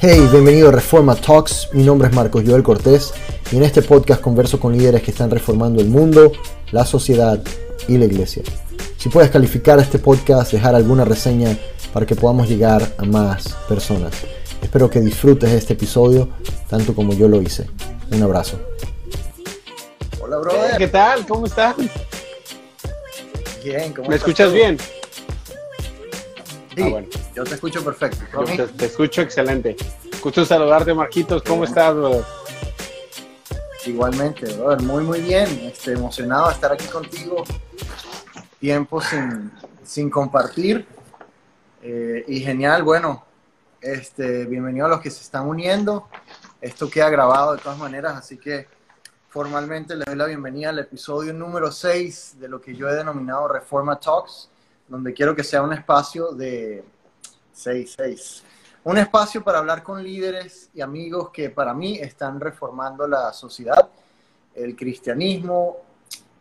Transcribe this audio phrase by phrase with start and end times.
[0.00, 1.70] Hey, bienvenido a Reforma Talks.
[1.72, 3.12] Mi nombre es Marcos Joel Cortés
[3.50, 6.32] y en este podcast converso con líderes que están reformando el mundo,
[6.70, 7.42] la sociedad
[7.88, 8.42] y la iglesia.
[8.96, 11.56] Si puedes calificar este podcast, dejar alguna reseña
[11.92, 14.12] para que podamos llegar a más personas.
[14.62, 16.28] Espero que disfrutes este episodio
[16.68, 17.68] tanto como yo lo hice.
[18.12, 18.60] Un abrazo.
[20.20, 20.76] Hola, brother.
[20.78, 21.26] ¿Qué tal?
[21.26, 21.74] ¿Cómo estás?
[23.64, 24.54] Bien, ¿cómo ¿Me estás escuchas tú?
[24.54, 24.78] bien?
[26.78, 27.08] Sí, Ah, bueno.
[27.34, 28.24] yo te escucho perfecto.
[28.30, 29.76] ¿Tú a Yo te, te escucho excelente.
[30.22, 31.42] Gusto saludarte, Marquitos.
[31.42, 32.24] ¿Cómo estás, brother?
[33.84, 34.82] Igualmente, brother.
[34.82, 35.48] Muy, muy bien.
[35.64, 37.42] Este, emocionado de estar aquí contigo.
[38.60, 39.50] Tiempo sin,
[39.82, 40.86] sin compartir.
[41.82, 43.24] Eh, y genial, bueno,
[43.80, 46.08] este, bienvenido a los que se están uniendo.
[46.60, 48.68] Esto queda grabado de todas maneras, así que
[49.30, 53.48] formalmente les doy la bienvenida al episodio número 6 de lo que yo he denominado
[53.48, 54.48] Reforma Talks,
[54.88, 56.84] donde quiero que sea un espacio de
[57.52, 58.44] 6, 6.
[58.84, 63.90] Un espacio para hablar con líderes y amigos que para mí están reformando la sociedad,
[64.54, 65.76] el cristianismo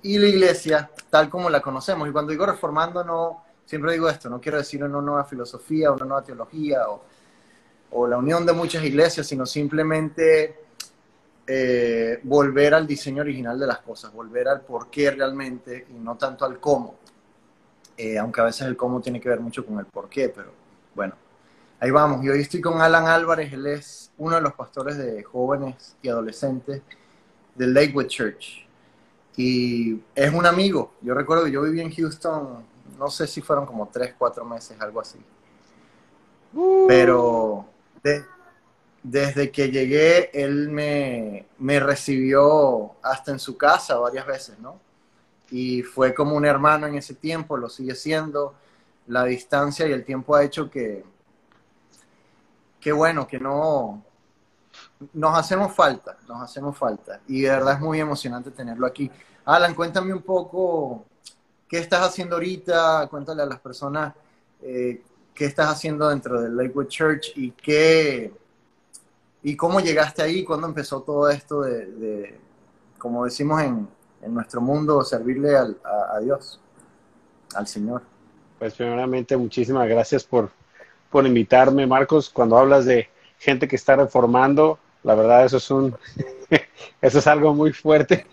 [0.02, 2.08] y la iglesia tal como la conocemos.
[2.08, 6.06] Y cuando digo reformando, no siempre digo esto, no quiero decir una nueva filosofía, una
[6.06, 10.60] nueva teología o, la unión de muchas iglesias, sino simplemente
[11.46, 16.16] eh, volver al diseño original de las cosas, volver al por qué realmente y no
[16.16, 17.00] tanto al cómo.
[17.98, 20.52] Eh, aunque a veces el cómo tiene que ver mucho con el por qué, pero
[20.96, 21.16] bueno,
[21.80, 22.24] ahí vamos.
[22.24, 26.10] Y hoy estoy con Alan Álvarez, él es uno de los pastores de jóvenes y
[26.10, 26.82] adolescentes
[27.56, 28.68] del Lakewood Church.
[29.36, 30.94] Y es un amigo.
[31.02, 32.66] Yo recuerdo que yo viví en Houston,
[33.00, 35.20] no sé si fueron como tres, cuatro meses, algo así.
[36.88, 37.66] Pero
[38.04, 38.26] de-
[39.04, 44.80] desde que llegué, él me, me recibió hasta en su casa varias veces, ¿no?
[45.52, 48.56] Y fue como un hermano en ese tiempo, lo sigue siendo.
[49.08, 51.06] La distancia y el tiempo ha hecho que,
[52.80, 54.04] que bueno, que no,
[55.14, 57.22] nos hacemos falta, nos hacemos falta.
[57.28, 59.10] Y de verdad es muy emocionante tenerlo aquí.
[59.46, 61.06] Alan, cuéntame un poco
[61.68, 64.14] qué estás haciendo ahorita, cuéntale a las personas
[64.62, 65.02] eh,
[65.34, 68.34] qué estás haciendo dentro del Lakewood Church y qué
[69.44, 72.40] y cómo llegaste ahí, cuándo empezó todo esto de, de,
[72.98, 73.88] como decimos en,
[74.22, 76.60] en nuestro mundo, servirle al- a, a Dios,
[77.56, 78.02] al Señor.
[78.60, 80.50] Pues primeramente, muchísimas gracias por,
[81.12, 82.30] por invitarme, Marcos.
[82.30, 85.96] Cuando hablas de gente que está reformando, la verdad eso es un
[87.02, 88.26] eso es algo muy fuerte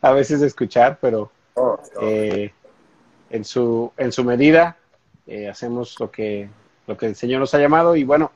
[0.00, 2.00] a veces de escuchar, pero Oh, oh.
[2.02, 2.52] eh,
[3.30, 4.76] en su en su medida
[5.26, 6.48] eh, hacemos lo que
[6.88, 8.32] lo que el Señor nos ha llamado y bueno,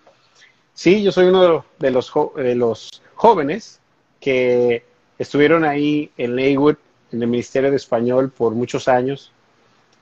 [0.73, 3.81] sí, yo soy uno de los jo- de los jóvenes
[4.21, 4.85] que
[5.19, 6.77] estuvieron ahí en Leywood
[7.13, 9.33] en el Ministerio de Español por muchos años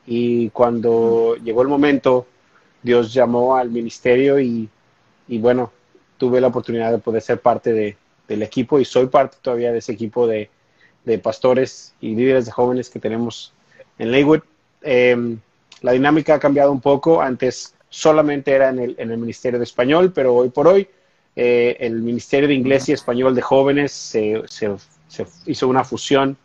[0.06, 2.26] y cuando llegó el momento
[2.82, 4.68] Dios llamó al ministerio y,
[5.28, 5.72] y bueno,
[6.18, 7.96] tuve la oportunidad de poder ser parte de,
[8.28, 10.48] del equipo y soy parte todavía de ese equipo de,
[11.04, 13.52] de pastores y líderes de jóvenes que tenemos
[13.98, 14.40] en Leywood.
[14.82, 15.36] Eh,
[15.82, 17.20] la dinámica ha cambiado un poco.
[17.20, 20.86] Antes solamente era en el, en el Ministerio de Español, pero hoy por hoy
[21.34, 24.76] eh, el Ministerio de Inglés y Español de Jóvenes se- se
[25.46, 26.36] hizo una fusión,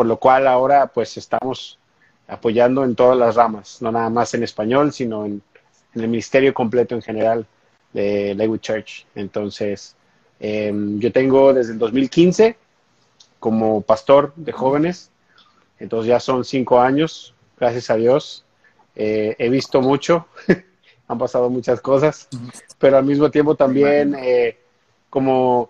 [0.00, 1.78] por lo cual ahora pues estamos
[2.26, 5.42] apoyando en todas las ramas, no nada más en español, sino en,
[5.94, 7.46] en el ministerio completo en general
[7.92, 9.04] de Lakewood Church.
[9.14, 9.94] Entonces,
[10.40, 12.56] eh, yo tengo desde el 2015
[13.38, 15.10] como pastor de jóvenes,
[15.78, 18.46] entonces ya son cinco años, gracias a Dios.
[18.96, 20.28] Eh, he visto mucho,
[21.08, 22.26] han pasado muchas cosas,
[22.78, 24.56] pero al mismo tiempo también eh,
[25.10, 25.68] como,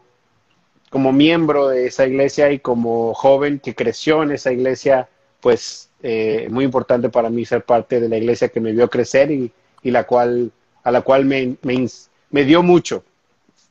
[0.90, 5.08] como miembro de esa iglesia y como joven que creció en esa iglesia,
[5.40, 9.30] pues eh, muy importante para mí ser parte de la iglesia que me vio crecer
[9.30, 9.52] y,
[9.82, 10.50] y la cual,
[10.82, 11.86] a la cual me, me,
[12.30, 13.04] me dio mucho.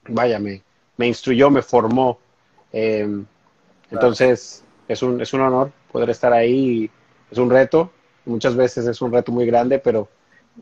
[0.07, 0.63] Vaya, me,
[0.95, 2.19] me instruyó, me formó.
[2.71, 3.07] Eh,
[3.91, 6.83] entonces, es un, es un honor poder estar ahí.
[6.83, 6.91] y
[7.31, 7.91] Es un reto.
[8.25, 10.07] Muchas veces es un reto muy grande, pero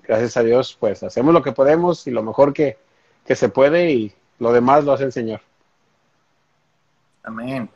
[0.04, 2.78] gracias a Dios, pues hacemos lo que podemos y lo mejor que,
[3.26, 5.42] que se puede y lo demás lo hace el Señor.
[7.28, 7.70] Amén.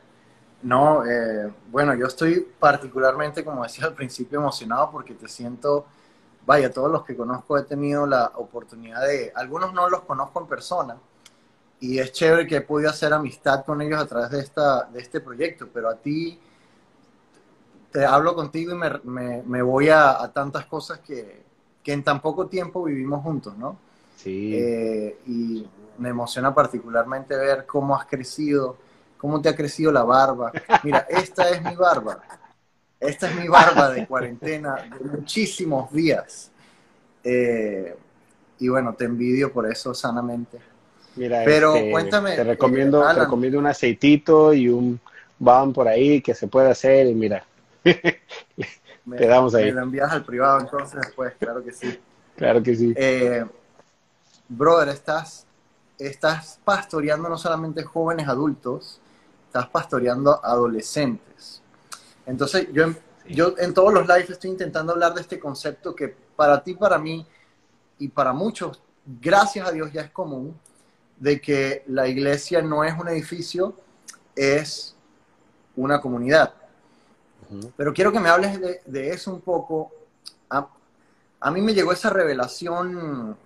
[0.62, 5.86] No, eh, bueno, yo estoy particularmente, como decía al principio, emocionado porque te siento,
[6.46, 10.46] vaya, todos los que conozco he tenido la oportunidad de, algunos no los conozco en
[10.48, 10.96] persona
[11.80, 15.00] y es chévere que he podido hacer amistad con ellos a través de, esta, de
[15.00, 16.40] este proyecto, pero a ti
[17.90, 21.42] te hablo contigo y me, me- me voy a, a tantas cosas que,
[21.82, 23.76] que en tan poco tiempo vivimos juntos, ¿no?
[24.16, 24.56] Sí.
[24.56, 28.76] Eh, y me emociona particularmente ver cómo has crecido,
[29.22, 30.50] cómo te ha crecido la barba.
[30.82, 32.20] Mira, esta es mi barba.
[32.98, 36.50] Esta es mi barba de cuarentena de muchísimos días.
[37.22, 37.96] Eh,
[38.58, 40.58] y bueno, te envidio por eso sanamente.
[41.14, 44.98] Mira, Pero este, cuéntame, te recomiendo, eh, te recomiendo un aceitito y un
[45.38, 47.44] balm por ahí que se puede hacer y mira,
[49.04, 49.66] Me, Te damos ahí.
[49.66, 51.98] Me lo envías al privado entonces después, claro que sí.
[52.36, 52.92] claro que sí.
[52.96, 53.44] Eh,
[54.48, 55.46] brother, estás,
[55.98, 59.00] estás pastoreando no solamente jóvenes adultos,
[59.52, 61.60] estás pastoreando adolescentes.
[62.24, 66.08] Entonces, yo, en- yo en todos los lives estoy intentando hablar de este concepto que
[66.34, 67.26] para ti, para mí
[67.98, 68.80] y para muchos,
[69.20, 70.58] gracias a Dios ya es común,
[71.18, 73.76] de que la iglesia no es un edificio,
[74.34, 74.96] es
[75.76, 76.54] una comunidad.
[77.76, 79.92] Pero quiero que me hables de, de eso un poco.
[80.48, 80.66] A,
[81.40, 83.36] a mí me llegó esa revelación,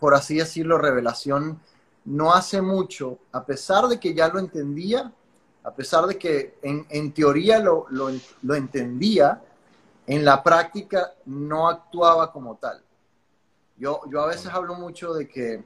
[0.00, 1.60] por así decirlo, revelación
[2.08, 5.12] no hace mucho, a pesar de que ya lo entendía,
[5.62, 8.10] a pesar de que en, en teoría lo, lo,
[8.42, 9.42] lo entendía,
[10.06, 12.82] en la práctica no actuaba como tal.
[13.76, 15.62] Yo, yo a veces hablo mucho de que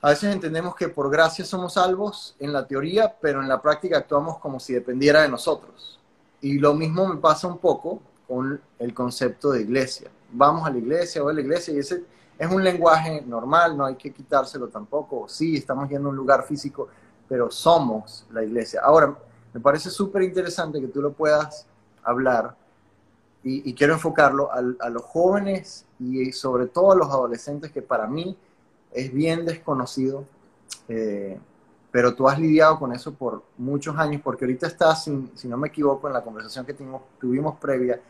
[0.00, 3.98] a veces entendemos que por gracia somos salvos en la teoría, pero en la práctica
[3.98, 5.98] actuamos como si dependiera de nosotros.
[6.40, 10.10] Y lo mismo me pasa un poco con el concepto de iglesia.
[10.30, 12.04] Vamos a la iglesia, voy a la iglesia, y ese
[12.42, 15.28] es un lenguaje normal, no hay que quitárselo tampoco.
[15.28, 16.88] Sí, estamos yendo a un lugar físico,
[17.28, 18.80] pero somos la iglesia.
[18.82, 19.16] Ahora,
[19.54, 21.68] me parece súper interesante que tú lo puedas
[22.02, 22.56] hablar
[23.44, 28.36] y, quiero enfocarlo a, los jóvenes y sobre todo a los adolescentes que para mí
[28.90, 30.24] es bien desconocido,
[30.88, 31.38] eh,
[31.92, 35.56] pero tú has lidiado con eso por muchos años, porque ahorita estás, si, si no
[35.56, 38.00] me equivoco, en la conversación que tuvimos, tuvimos previa,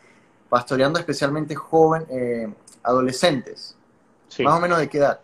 [0.49, 2.50] pastoreando especialmente joven, eh,
[2.82, 3.76] adolescentes,
[4.32, 4.44] Sí.
[4.44, 5.20] más o menos de qué edad.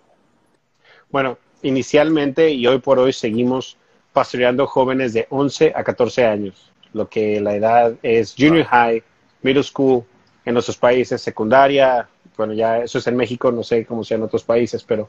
[1.10, 3.78] Bueno, inicialmente y hoy por hoy seguimos
[4.12, 9.02] pastoreando jóvenes de 11 a 14 años, lo que la edad es junior high,
[9.40, 10.05] middle school,
[10.44, 12.06] en nuestros países, secundaria,
[12.37, 15.08] bueno, ya eso es en México, no sé cómo sea en otros países, pero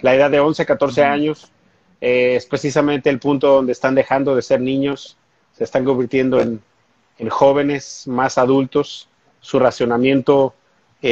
[0.00, 1.10] la edad de 11 a 14 Ujú.
[1.10, 1.52] años
[2.00, 5.18] eh, es precisamente el punto donde están dejando de ser niños,
[5.52, 6.62] se están convirtiendo en,
[7.18, 9.08] en jóvenes más adultos,
[9.40, 10.54] su racionamiento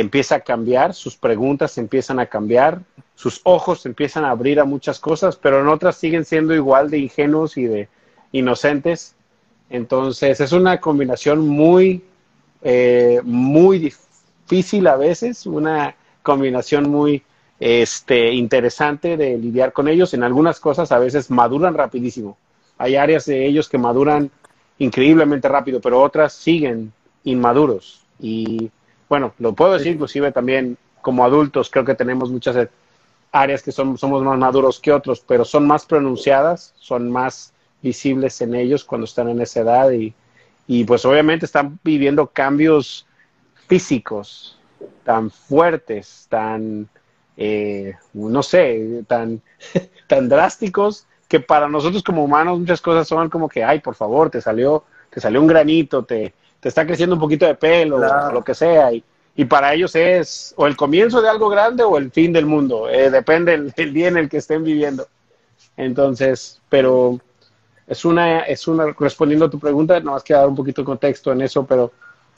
[0.01, 2.81] empieza a cambiar, sus preguntas empiezan a cambiar,
[3.15, 6.99] sus ojos empiezan a abrir a muchas cosas, pero en otras siguen siendo igual de
[6.99, 7.89] ingenuos y de
[8.33, 9.15] inocentes.
[9.69, 12.03] Entonces es una combinación muy,
[12.63, 17.23] eh, muy difícil a veces, una combinación muy
[17.61, 20.15] este, interesante de lidiar con ellos.
[20.15, 22.39] En algunas cosas a veces maduran rapidísimo.
[22.79, 24.31] Hay áreas de ellos que maduran
[24.79, 28.07] increíblemente rápido, pero otras siguen inmaduros.
[28.19, 28.71] Y
[29.13, 32.71] bueno, lo puedo decir inclusive también como adultos, creo que tenemos muchas
[33.31, 38.41] áreas que son, somos más maduros que otros, pero son más pronunciadas, son más visibles
[38.41, 40.15] en ellos cuando están en esa edad y,
[40.67, 43.07] y pues obviamente están viviendo cambios
[43.69, 44.59] físicos
[45.05, 46.89] tan fuertes, tan,
[47.37, 49.43] eh, no sé, tan,
[50.07, 54.31] tan drásticos que para nosotros como humanos muchas cosas son como que, ay, por favor,
[54.31, 56.33] te salió, te salió un granito, te,
[56.63, 58.29] te está creciendo un poquito de pelo, Claro.
[58.29, 59.03] o lo que sea, y,
[59.35, 62.89] y para ellos es o el comienzo de algo grande o el fin del mundo,
[62.89, 65.09] eh, depende el, el día en el que estén viviendo.
[65.77, 67.19] Entonces, pero
[67.87, 70.87] es una, es una, respondiendo a tu pregunta, no más que dar un poquito de
[70.87, 71.91] contexto en eso, pero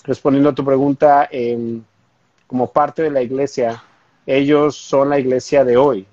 [0.05, 1.79] respondiendo a tu pregunta, eh,
[2.47, 3.82] como parte de la iglesia,
[4.26, 6.07] ellos son la iglesia de hoy.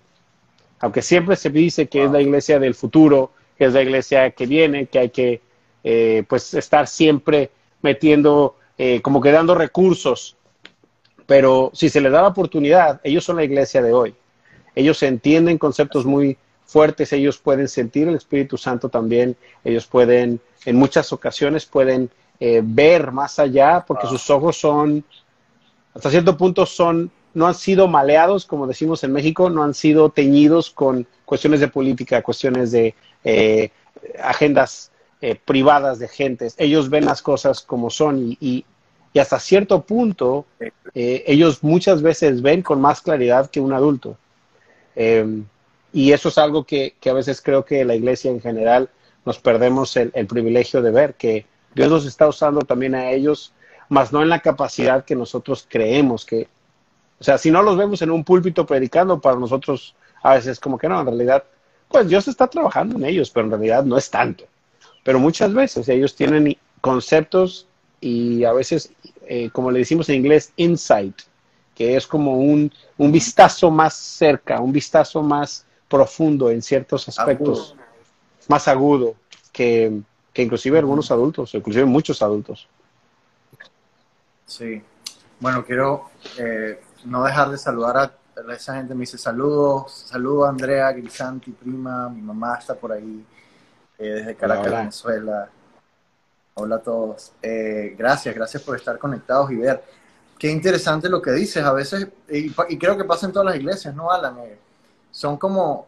[0.80, 4.48] Aunque siempre se dice que es la iglesia del futuro, que es la iglesia que
[4.48, 5.42] viene, que hay que
[5.84, 7.52] eh, pues estar siempre
[7.82, 10.38] metiendo, eh, como que dando recursos.
[11.26, 14.16] Pero si se les da la oportunidad, ellos son la iglesia de hoy.
[14.76, 19.36] Ellos entienden conceptos muy fuertes, ellos pueden sentir el Espíritu Santo también,
[19.66, 22.10] ellos pueden, en muchas ocasiones pueden
[22.40, 25.04] eh, ver más allá, porque sus ojos son,
[25.94, 30.10] hasta cierto punto son, no han sido maleados, como decimos en México, no han sido
[30.10, 33.72] teñidos con cuestiones de política, cuestiones de eh,
[34.24, 34.91] agendas
[35.22, 36.56] eh, privadas de gentes.
[36.58, 38.66] Ellos ven las cosas como son y,
[39.14, 40.46] y, hasta cierto punto
[40.96, 44.18] eh, ellos muchas veces ven con más claridad que un adulto.
[44.96, 45.44] Eh,
[45.94, 48.90] y eso es algo que, que, a veces creo que la iglesia en general
[49.26, 53.54] nos perdemos el, el, privilegio de ver, que Dios los está usando también a ellos,
[53.90, 56.48] más no en la capacidad que nosotros creemos que,
[57.20, 60.78] o sea, si no los vemos en un púlpito predicando, para nosotros a veces como
[60.78, 61.44] que no, en realidad,
[61.90, 64.46] pues Dios está trabajando en ellos, pero en realidad no es tanto.
[65.04, 67.68] Pero muchas veces ellos tienen conceptos
[68.00, 68.92] y a veces,
[69.28, 71.22] eh, como le decimos en inglés, insight,
[71.76, 77.72] que es como un, un vistazo más cerca, un vistazo más profundo en ciertos aspectos,
[77.72, 77.84] agudo.
[78.48, 79.16] más agudo
[79.52, 80.02] que,
[80.34, 82.68] que inclusive algunos adultos, inclusive muchos adultos.
[84.46, 84.82] Sí.
[85.40, 88.14] Bueno, quiero eh, no dejar de saludar a,
[88.54, 93.26] esa gente me dice saludos, saludos Andrea, Grisanti, prima, mi mamá está por ahí,
[94.02, 95.50] eh, desde Caracas, Venezuela.
[96.56, 97.34] Hola a todos.
[97.42, 99.84] Eh, gracias, gracias por estar conectados y ver.
[100.40, 101.64] Qué interesante lo que dices.
[101.64, 104.40] A veces, y, creo que pasa en todas las iglesias, ¿no, Alan?
[104.40, 104.58] Eh,
[105.12, 105.88] son como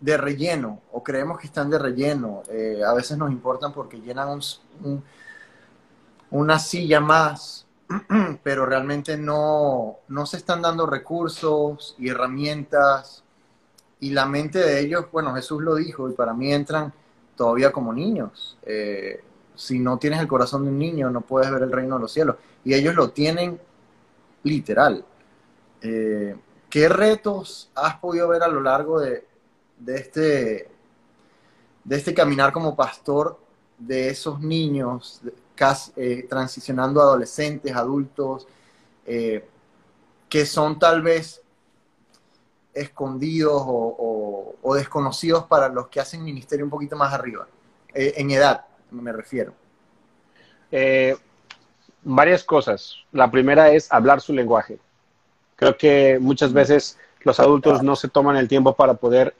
[0.00, 2.42] de relleno, o creemos que están de relleno.
[2.86, 4.40] a veces nos importan porque llenan
[6.30, 7.66] una silla más
[8.42, 13.22] pero realmente no, no se están dando recursos y herramientas
[14.00, 16.92] y la mente de ellos, bueno, Jesús lo dijo y para mí entran
[17.36, 18.56] todavía como niños.
[18.64, 19.22] Eh,
[19.54, 22.12] si no tienes el corazón de un niño, no puedes ver el reino de los
[22.12, 22.36] cielos.
[22.64, 23.60] Y ellos lo tienen
[24.42, 25.04] literal.
[25.82, 26.36] Eh,
[26.68, 29.24] ¿Qué retos has podido ver a lo largo de,
[29.78, 30.68] de, este,
[31.84, 33.38] de este caminar como pastor
[33.78, 35.20] de esos niños,
[35.96, 38.46] eh, transicionando a adolescentes, adultos,
[39.04, 41.40] que son tal vez
[42.76, 47.46] escondidos o, desconocidos para los que hacen ministerio un poquito más arriba,
[47.94, 49.54] eh, en edad me refiero.
[52.02, 52.96] varias cosas.
[53.12, 54.78] La primera es hablar su lenguaje.
[55.56, 59.34] Creo que muchas veces los adultos no se toman el tiempo para poder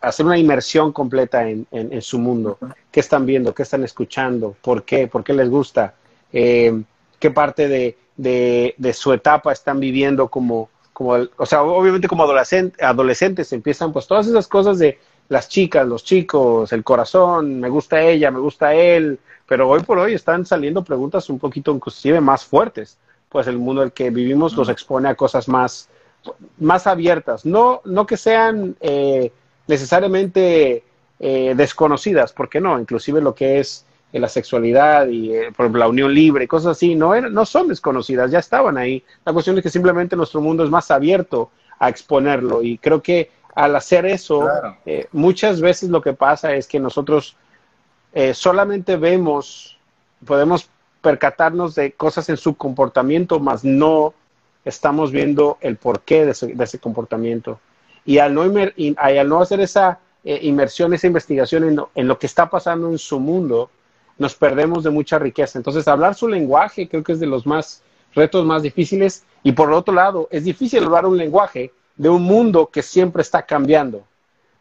[0.00, 2.58] hacer una inmersión completa en, su mundo.
[2.90, 3.54] ¿Qué están viendo?
[3.54, 4.56] ¿Qué están escuchando?
[4.60, 5.06] ¿Por qué?
[5.06, 5.94] ¿Por qué les gusta?
[6.32, 6.82] Eh,
[7.18, 7.68] ¿Qué parte
[8.16, 10.69] de, su etapa están viviendo como,
[11.00, 14.98] como o sea, obviamente como adolescentes empiezan pues todas esas cosas de
[15.30, 19.98] las chicas, los chicos, el corazón, me gusta ella, me gusta él, pero hoy por
[19.98, 22.98] hoy están saliendo preguntas un poquito inclusive más fuertes,
[23.30, 25.88] pues el mundo en el que vivimos nos expone a cosas más,
[26.58, 29.32] más abiertas, no, no que sean eh,
[29.68, 30.84] necesariamente
[31.18, 32.78] eh, desconocidas, ¿por qué no?
[32.78, 36.94] Inclusive lo que es la sexualidad y eh, por ejemplo, la unión libre, cosas así,
[36.94, 39.04] no, no son desconocidas, ya estaban ahí.
[39.24, 43.30] La cuestión es que simplemente nuestro mundo es más abierto a exponerlo y creo que
[43.54, 44.48] al hacer eso,
[45.12, 47.36] muchas veces lo que pasa es que nosotros
[48.32, 49.76] solamente vemos,
[50.24, 54.14] podemos percatarnos de cosas en su comportamiento, mas no
[54.64, 57.58] estamos viendo el porqué de ese comportamiento.
[58.04, 62.50] Y al no, al no hacer esa eh, inmersión, esa investigación en lo, que está
[62.50, 63.70] pasando en su mundo,
[64.20, 65.58] nos perdemos de mucha riqueza.
[65.58, 67.82] Entonces, hablar su lenguaje creo que es de los más
[68.14, 69.24] retos más difíciles.
[69.42, 73.42] Y por otro lado, es difícil hablar un lenguaje de un mundo que siempre está
[73.42, 74.04] cambiando.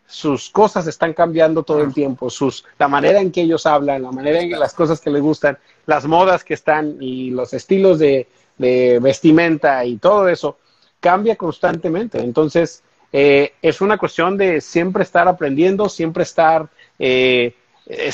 [0.08, 4.12] Sus cosas están cambiando todo el tiempo, sus, la manera en que ellos hablan, la
[4.12, 8.00] manera en que las cosas que les gustan, las modas que están y los estilos
[8.00, 10.58] de, de vestimenta y todo eso
[11.00, 12.20] cambia constantemente.
[12.20, 17.56] Entonces, eh, es una cuestión de siempre estar aprendiendo, siempre estar, eh,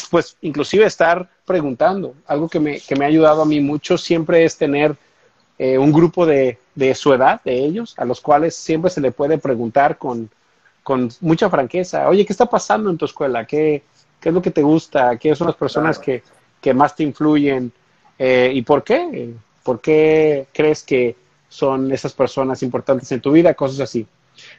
[0.10, 2.16] pues inclusive estar preguntando.
[2.28, 4.96] Algo que me, que me, ha ayudado a mí mucho siempre es tener
[5.58, 9.12] eh, un grupo de, de, su edad, de ellos, a los cuales siempre se le
[9.12, 10.30] puede preguntar con,
[10.84, 13.46] con mucha franqueza, oye, ¿qué está pasando en tu escuela?
[13.46, 13.84] ¿Qué,
[14.20, 15.18] qué es lo que te gusta?
[15.18, 16.24] ¿Qué son las personas que,
[16.62, 17.72] que, más te influyen?
[18.18, 19.34] ¿Y por qué?
[19.64, 21.16] ¿Por qué crees que
[21.50, 23.54] son esas personas importantes en tu vida?
[23.54, 24.08] Cosas así.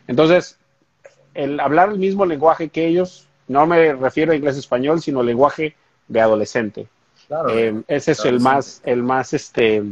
[0.07, 0.59] Entonces,
[1.35, 5.77] el hablar el mismo lenguaje que ellos, no me refiero a inglés-español, sino lenguaje
[6.09, 6.87] de adolescente.
[7.51, 9.83] Eh, ese es el más, el más, este,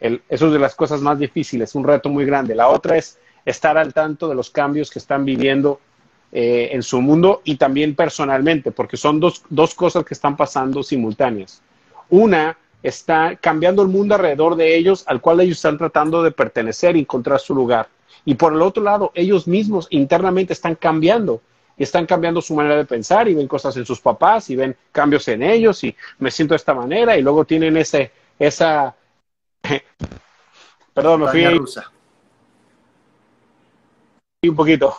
[0.00, 2.54] el, eso es de las cosas más difíciles, un reto muy grande.
[2.54, 5.80] La otra es estar al tanto de los cambios que están viviendo
[6.32, 10.82] eh, en su mundo y también personalmente, porque son dos, dos cosas que están pasando
[10.82, 11.62] simultáneas.
[12.08, 16.96] Una está cambiando el mundo alrededor de ellos, al cual ellos están tratando de pertenecer
[16.96, 17.88] y encontrar su lugar.
[18.24, 21.40] Y por el otro lado, ellos mismos internamente están cambiando.
[21.84, 25.26] Están cambiando su manera de pensar y ven cosas en sus papás y ven cambios
[25.28, 28.94] en ellos y me siento de esta manera y luego tienen ese, esa...
[30.94, 31.44] Perdón, me fui...
[31.46, 31.90] Rusa.
[34.42, 34.96] Un poquito.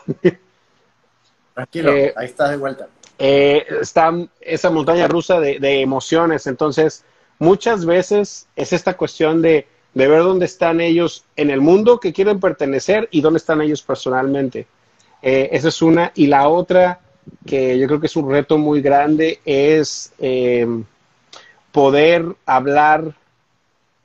[1.54, 2.88] Tranquilo, eh, ahí estás de vuelta.
[3.18, 6.48] Eh, está esa montaña rusa de, de emociones.
[6.48, 7.04] Entonces,
[7.40, 12.14] muchas veces es esta cuestión de de ver dónde están ellos en el mundo que
[12.14, 14.68] quieren pertenecer y dónde están ellos personalmente.
[15.22, 16.12] Eh, esa es una.
[16.16, 17.00] Y la otra,
[17.46, 20.68] que yo creo que es un reto muy grande, es eh,
[21.72, 23.16] poder hablar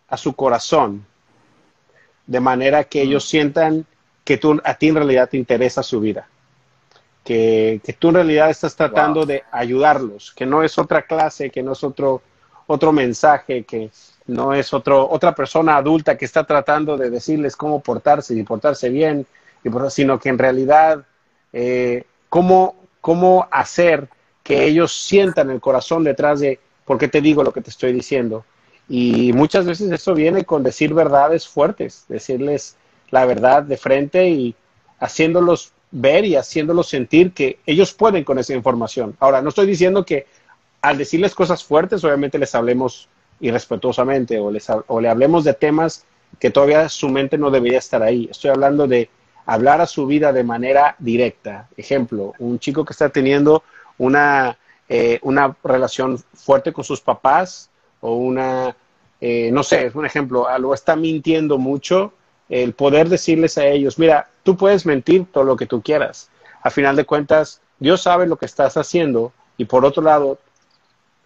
[0.09, 1.05] a su corazón,
[2.27, 3.29] de manera que ellos mm.
[3.29, 3.87] sientan
[4.25, 6.29] que tú, a ti en realidad te interesa su vida.
[7.25, 11.73] Que, tú en realidad estás tratando de ayudarlos, que no es otra clase, que no
[11.73, 12.23] es otro,
[12.69, 13.91] otro mensaje, que,
[14.27, 18.89] no es otro, otra persona adulta que está tratando de decirles cómo portarse y portarse
[18.89, 19.27] bien,
[19.65, 21.05] y sino que en realidad
[21.53, 24.09] eh, cómo, cómo hacer
[24.43, 27.93] que ellos sientan el corazón detrás de por qué te digo lo que te estoy
[27.93, 28.45] diciendo.
[28.89, 32.77] Y muchas veces eso viene con decir verdades fuertes, decirles
[33.11, 34.55] la verdad de frente y
[35.01, 39.17] haciéndolos ver y haciéndolos sentir que ellos pueden con esa información.
[39.19, 40.27] Ahora, no estoy diciendo que
[40.83, 43.09] al decirles cosas fuertes, obviamente les hablemos
[43.41, 46.05] irrespetuosamente o, les, o le hablemos de temas
[46.39, 48.29] que todavía su mente no debería estar ahí.
[48.31, 49.09] Estoy hablando de
[49.47, 51.69] hablar a su vida de manera directa.
[51.77, 53.63] Ejemplo, un chico que está teniendo
[53.97, 58.77] una, eh, una relación fuerte con sus papás o una,
[59.21, 62.13] eh, no sé, es un ejemplo, algo está mintiendo mucho,
[62.49, 66.29] el poder decirles a ellos, mira, tú puedes mentir todo lo que tú quieras.
[66.63, 70.39] A final de cuentas, Dios sabe lo que estás haciendo y por otro lado,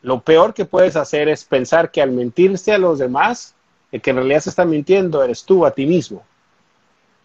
[0.03, 3.55] lo peor que puedes hacer es pensar que al mentirse a los demás,
[3.93, 6.25] el que en realidad se está mintiendo eres tú a ti mismo.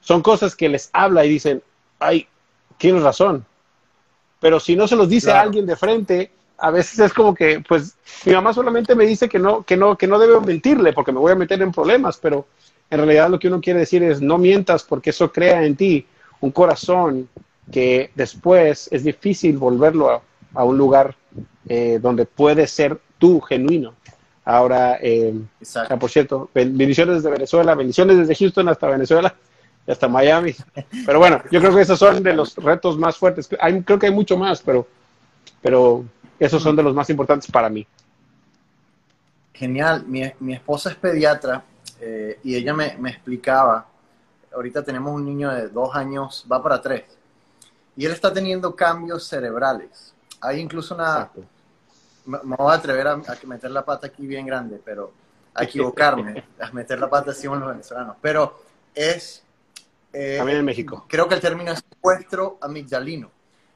[0.05, 1.63] Son cosas que les habla y dicen,
[1.97, 2.27] ay,
[2.77, 3.43] tienes razón.
[4.39, 7.63] Pero si no se los dice a alguien de frente, a veces es como que,
[7.67, 11.11] pues, mi mamá solamente me dice que no, que no, que no debo mentirle porque
[11.11, 12.45] me voy a meter en problemas, pero
[12.91, 16.05] en realidad lo que uno quiere decir es no mientas porque eso crea en ti
[16.39, 17.27] un corazón
[17.71, 20.21] que después es difícil volverlo
[20.53, 21.15] a un lugar
[21.67, 23.95] eh, donde puedes ser tú genuino.
[24.43, 25.33] Ahora, eh,
[25.99, 29.35] por cierto, bendiciones desde Venezuela, bendiciones desde Houston hasta Venezuela
[29.85, 30.55] y hasta Miami.
[31.05, 33.49] Pero bueno, yo creo que esos son de los retos más fuertes.
[33.59, 34.87] Hay, creo que hay mucho más, pero,
[35.61, 36.05] pero
[36.39, 37.85] esos son de los más importantes para mí.
[39.53, 40.05] Genial.
[40.05, 41.63] Mi, mi esposa es pediatra
[41.99, 43.87] eh, y ella me, me, explicaba,
[44.53, 47.03] ahorita tenemos un niño de dos años, va para tres,
[47.95, 50.13] y él está teniendo cambios cerebrales.
[50.41, 51.29] Hay incluso una,
[52.25, 55.13] me, voy a atrever a, meter la pata aquí bien grande, pero
[55.53, 58.17] a equivocarme, a meter la pata así con los venezolanos.
[58.21, 58.61] Pero
[58.93, 59.44] es...
[60.17, 61.05] Eh, También en México.
[61.09, 63.29] Creo que el término es secuestro amigdalino,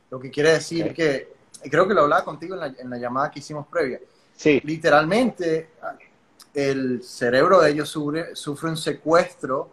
[0.09, 1.33] lo que quiere decir que,
[1.69, 3.99] creo que lo hablaba contigo en la, en la llamada que hicimos previa.
[4.37, 4.61] Sí.
[4.63, 5.71] Literalmente,
[6.53, 9.69] el cerebro de ellos sufre, sufre un secuestro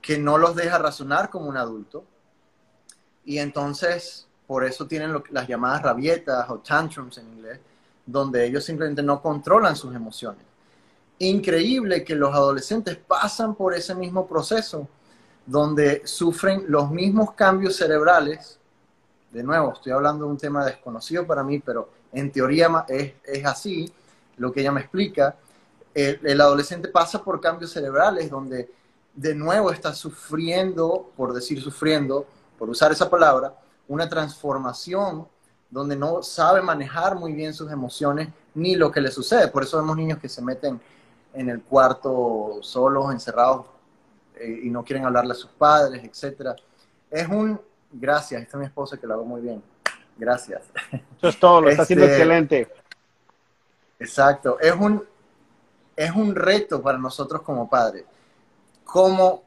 [0.00, 2.02] que no los deja razonar como un adulto.
[3.26, 7.60] Y entonces, por eso tienen las llamadas rabietas o tantrums en inglés,
[8.06, 10.44] donde ellos simplemente no controlan sus emociones.
[11.18, 14.88] Increíble que los adolescentes pasan por ese mismo proceso,
[15.46, 18.58] donde sufren los mismos cambios cerebrales.
[19.30, 23.44] De nuevo, estoy hablando de un tema desconocido para mí, pero en teoría es, es
[23.44, 23.92] así,
[24.36, 25.36] lo que ella me explica.
[25.92, 28.70] El, el adolescente pasa por cambios cerebrales donde
[29.14, 32.26] de nuevo está sufriendo, por decir sufriendo,
[32.58, 33.54] por usar esa palabra,
[33.86, 35.28] una transformación
[35.70, 39.48] donde no sabe manejar muy bien sus emociones ni lo que le sucede.
[39.48, 40.80] Por eso vemos niños que se meten
[41.32, 43.66] en el cuarto solos, encerrados
[44.36, 46.50] eh, y no quieren hablarle a sus padres, etc.
[47.10, 47.60] Es un,
[47.92, 49.62] gracias, esta es mi esposa que lo hago muy bien.
[50.16, 50.62] Gracias.
[51.18, 52.72] Eso es todo, lo está haciendo este, excelente.
[53.98, 55.04] Exacto, es un,
[55.96, 58.04] es un reto para nosotros como padres.
[58.84, 59.42] Como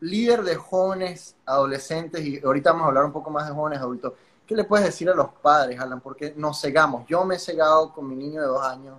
[0.00, 4.12] líder de jóvenes, adolescentes, y ahorita vamos a hablar un poco más de jóvenes adultos,
[4.46, 6.00] ¿Qué le puedes decir a los padres, Alan?
[6.00, 7.06] Porque nos cegamos.
[7.06, 8.98] Yo me he cegado con mi niño de dos años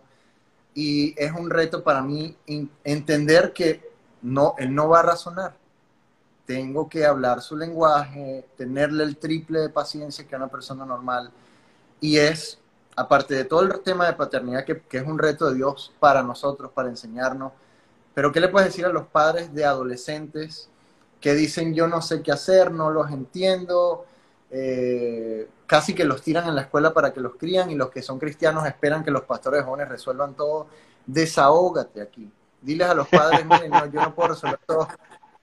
[0.73, 2.36] y es un reto para mí
[2.84, 3.92] entender que
[4.24, 5.56] no, él no va a razonar.
[6.46, 11.32] Tengo que hablar su lenguaje, tenerle el triple de paciencia que a una persona normal.
[12.02, 12.58] Y es,
[12.96, 16.24] aparte de todo el tema de paternidad, que, que es un reto de Dios para
[16.24, 17.54] nosotros, para enseñarnos,
[18.14, 20.70] pero ¿qué le puedes decir a los padres de adolescentes
[21.20, 24.06] que dicen yo no sé qué hacer, no los entiendo,
[24.52, 28.02] eh, casi que los tiran en la escuela para que los crían y los que
[28.02, 30.68] son cristianos esperan que los pastores jóvenes resuelvan todo.
[31.06, 32.30] Desahógate aquí.
[32.63, 34.88] Diles a los padres, miren, no, yo no puedo resolver todo.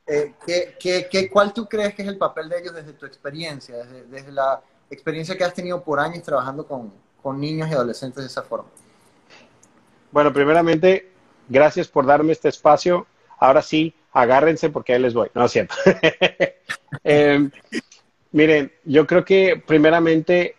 [0.06, 3.76] Eh, ¿qué, qué, cuál tú crees que es el papel de ellos desde tu experiencia,
[3.76, 8.24] desde, desde la experiencia que has tenido por años trabajando con, con niños y adolescentes
[8.24, 8.68] de esa forma?
[10.10, 11.12] Bueno, primeramente,
[11.48, 13.06] gracias por darme este espacio.
[13.38, 15.28] Ahora sí, agárrense porque ahí les voy.
[15.34, 15.74] No es cierto.
[17.04, 17.50] eh,
[18.32, 20.56] Miren, yo creo que primeramente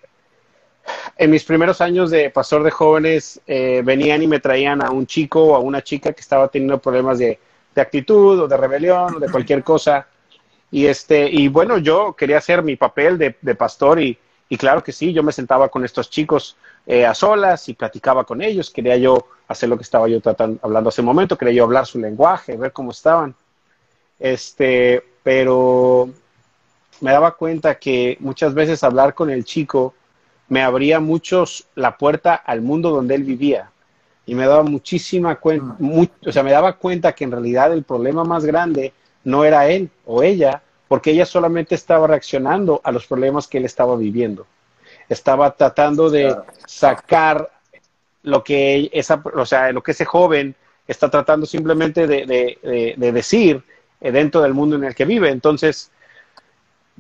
[1.18, 5.06] en mis primeros años de pastor de jóvenes eh, venían y me traían a un
[5.06, 7.40] chico o a una chica que estaba teniendo problemas de,
[7.76, 10.08] actitud o de rebelión o de cualquier cosa.
[10.72, 14.18] Y, este, y bueno, yo quería hacer mi papel de, pastor y,
[14.58, 18.42] claro que sí, yo me sentaba con estos chicos eh, a solas y platicaba con
[18.42, 18.70] ellos.
[18.70, 21.86] Quería yo hacer lo que estaba yo tratando, hablando hace un momento, quería yo hablar
[21.86, 23.36] su lenguaje, ver cómo estaban.
[24.20, 26.10] Este, pero
[27.00, 29.94] me daba cuenta que muchas veces hablar con el chico
[30.52, 33.72] me abría muchos la puerta al mundo donde él vivía.
[34.26, 36.08] Y me daba muchísima cuenta, mm.
[36.28, 38.92] o sea, me daba cuenta que en realidad el problema más grande
[39.24, 43.66] no era él o ella, porque ella solamente estaba reaccionando a los problemas que él
[43.66, 44.46] estaba viviendo.
[45.08, 46.36] Estaba tratando de
[46.66, 47.50] sacar
[48.24, 50.54] lo que esa, o sea, lo que ese joven
[50.86, 53.64] está tratando simplemente de, decir
[54.02, 55.30] eh, dentro del mundo en el que vive.
[55.30, 55.92] Entonces,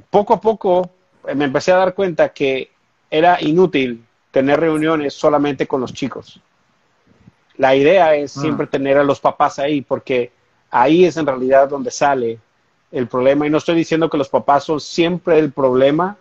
[0.09, 0.89] poco a poco
[1.27, 2.71] eh, me empecé a dar cuenta que
[3.11, 6.39] era inútil tener reuniones solamente con los chicos.
[7.57, 8.41] La idea es ah.
[8.41, 10.31] siempre tener a los papás ahí, porque
[10.71, 12.39] ahí es en realidad donde sale
[12.91, 13.45] el problema.
[13.45, 16.17] Y no estoy diciendo que los papás son siempre el problema,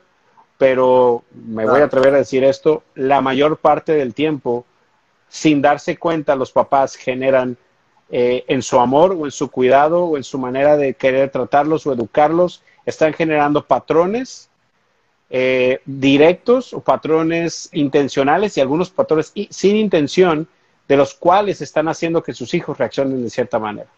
[0.59, 4.67] pero me voy a atrever a decir esto, la mayor parte del tiempo,
[5.29, 7.57] sin darse cuenta, los papás generan
[8.11, 11.87] eh, en su amor o en su cuidado o en su manera de querer tratarlos
[11.87, 14.50] o educarlos, están generando patrones
[15.31, 20.49] eh, directos o patrones intencionales y algunos patrones sin intención
[20.89, 23.89] de los cuales están haciendo que sus hijos reaccionen de cierta manera.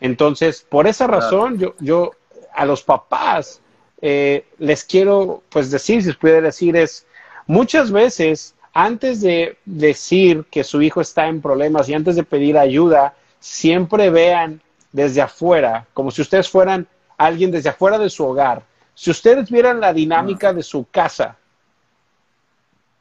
[0.00, 2.12] Entonces, por esa razón, yo, yo
[2.54, 3.60] a los papás
[4.00, 7.06] eh, les quiero pues decir, si puede decir, es
[7.46, 12.58] muchas veces antes de decir que su hijo está en problemas y antes de pedir
[12.58, 14.60] ayuda, siempre vean
[14.92, 18.62] desde afuera, como si ustedes fueran alguien desde afuera de su hogar.
[18.96, 21.36] Si ustedes vieran la dinámica de su casa,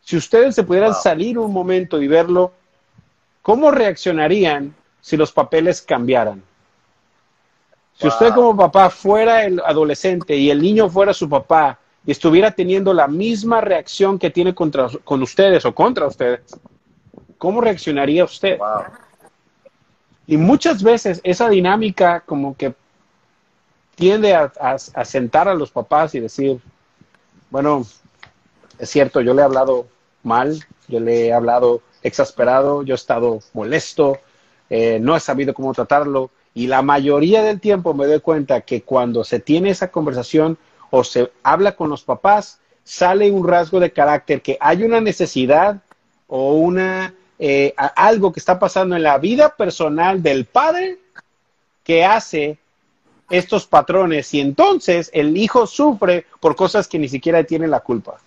[0.01, 2.51] si ustedes se pudieran salir un momento y verlo,
[3.41, 6.43] ¿cómo reaccionarían si los papeles cambiaran?
[7.93, 12.51] Si usted como papá fuera el adolescente y el niño fuera su papá y estuviera
[12.51, 16.41] teniendo la misma reacción que tiene contra, con ustedes o contra ustedes,
[17.37, 18.59] ¿cómo reaccionaría usted?
[20.27, 22.75] Y muchas veces esa dinámica como que
[23.95, 26.59] tiende a, sentar a los papás y decir,
[27.49, 27.85] bueno,
[28.77, 29.87] es cierto, yo le he hablado
[30.23, 34.19] mal, yo le he hablado exasperado, yo he estado molesto,
[34.69, 36.29] eh, no he sabido cómo tratarlo.
[36.53, 40.57] Y la mayoría del tiempo me doy cuenta que cuando se tiene esa conversación
[40.91, 45.81] o se habla con los papás, sale un rasgo de carácter que hay una necesidad
[46.27, 50.99] o una eh, algo que está pasando en la vida personal del padre
[51.83, 52.57] que hace
[53.29, 58.19] estos patrones y entonces el hijo sufre por cosas que ni siquiera tiene la culpa.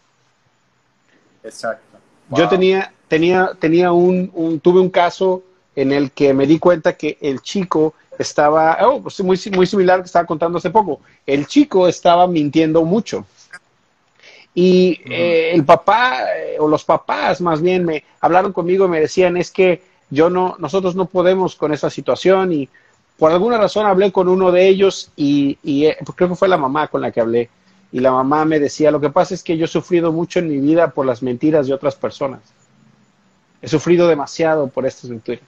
[1.42, 1.98] Exacto.
[2.30, 5.42] Yo tenía, tenía, tenía un, tuve un caso
[5.74, 10.00] en el que me di cuenta que el chico estaba, oh, pues muy, muy similar
[10.00, 13.24] que estaba contando hace poco, el chico estaba mintiendo mucho.
[14.54, 19.00] Y eh, el papá, eh, o los papás más bien, me hablaron conmigo y me
[19.00, 22.68] decían, es que yo no, nosotros no podemos con esa situación y
[23.18, 26.56] por alguna razón hablé con uno de ellos y, eh, pues creo que fue la
[26.56, 27.50] mamá con la que hablé.
[27.90, 30.48] Y la mamá me decía, lo que pasa es que yo he sufrido mucho en
[30.48, 32.40] mi vida por las mentiras de otras personas.
[33.62, 35.42] He sufrido demasiado por estas mentiras.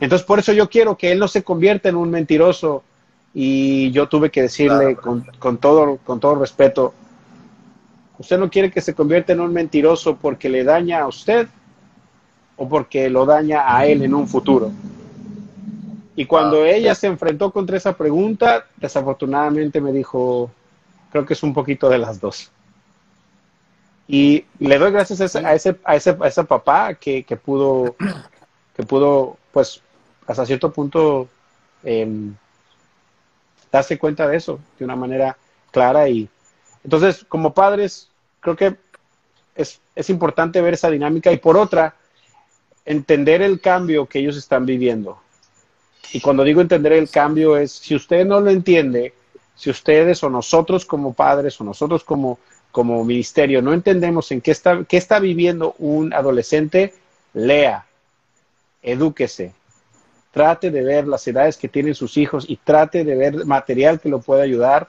[0.00, 2.82] Entonces, por eso yo quiero que él no se convierta en un mentiroso.
[3.34, 6.94] Y yo tuve que decirle con, con, todo, con todo respeto,
[8.18, 11.48] Usted no quiere que se convierta en un mentiroso porque le daña a usted
[12.56, 14.70] o porque lo daña a él en un futuro.
[16.16, 20.50] Y cuando ah, ella se enfrentó contra esa pregunta, desafortunadamente me dijo,
[21.10, 22.50] creo que es un poquito de las dos.
[24.06, 27.36] Y le doy gracias a ese, a ese, a ese, a ese papá que, que,
[27.36, 27.96] pudo,
[28.76, 29.80] que pudo, pues,
[30.26, 31.28] hasta cierto punto
[31.82, 32.34] em,
[33.72, 35.36] darse cuenta de eso de una manera
[35.70, 36.28] clara y,
[36.84, 38.08] entonces, como padres,
[38.40, 38.76] creo que
[39.56, 41.94] es, importante ver esa dinámica y por otra,
[42.84, 45.18] entender el cambio que ellos están viviendo.
[46.12, 49.14] Y cuando digo entender el cambio es, si usted no lo entiende,
[49.56, 52.38] si ustedes o nosotros como padres o nosotros como,
[52.70, 56.94] como ministerio no entendemos en qué está, qué está viviendo un adolescente,
[57.32, 57.86] lea,
[58.82, 59.52] edúquese,
[60.30, 64.08] trate de ver las edades que tienen sus hijos y trate de ver material que
[64.08, 64.88] lo pueda ayudar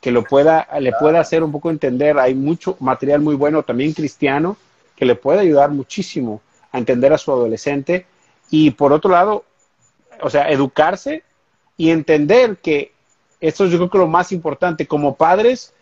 [0.00, 2.18] que lo pueda, le pueda hacer un poco entender.
[2.18, 4.56] Hay mucho material muy bueno también cristiano
[4.96, 6.40] que le puede ayudar muchísimo
[6.72, 8.06] a entender a su adolescente.
[8.50, 9.44] Y por otro lado,
[10.22, 11.22] o sea, educarse
[11.76, 12.92] y entender que
[13.40, 15.72] esto es yo creo que lo más importante como padres.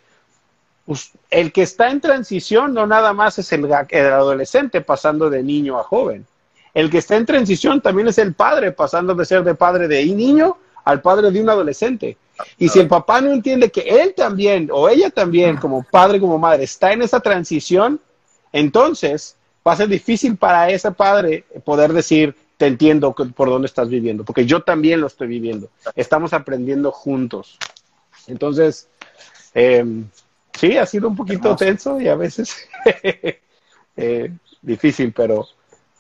[1.30, 5.78] El que está en transición no nada más es el, el adolescente pasando de niño
[5.78, 6.26] a joven.
[6.72, 10.04] El que está en transición también es el padre pasando de ser de padre de
[10.06, 12.16] niño al padre de un adolescente.
[12.56, 16.38] Y si el papá no entiende que él también o ella también, como padre, como
[16.38, 18.00] madre, está en esa transición,
[18.52, 23.88] entonces va a ser difícil para ese padre poder decir, te entiendo por dónde estás
[23.88, 25.70] viviendo, porque yo también lo estoy viviendo.
[25.94, 27.56] Estamos aprendiendo juntos.
[28.26, 28.90] Entonces,
[29.54, 30.06] em,
[30.52, 32.68] sí, ha sido un poquito tenso y a veces
[33.96, 35.46] eh, difícil, pero,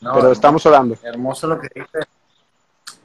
[0.00, 0.94] pero estamos orando.
[1.02, 2.06] Hermoso lo que dices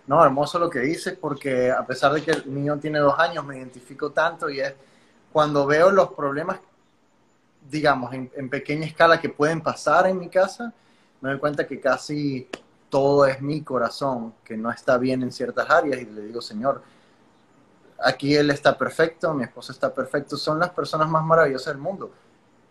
[0.06, 3.46] no, hermoso lo que dices, porque a pesar de que el niño tiene dos años,
[3.46, 4.74] me identifico tanto y es
[5.32, 6.60] cuando veo los problemas,
[7.70, 10.74] digamos, en, pequeña escala que pueden pasar en mi casa,
[11.22, 12.50] me doy cuenta que casi
[12.94, 16.84] todo es mi corazón, que no está bien en ciertas áreas y le digo, Señor,
[17.98, 22.12] aquí él está perfecto, mi esposa está perfecto, son las personas más maravillosas del mundo.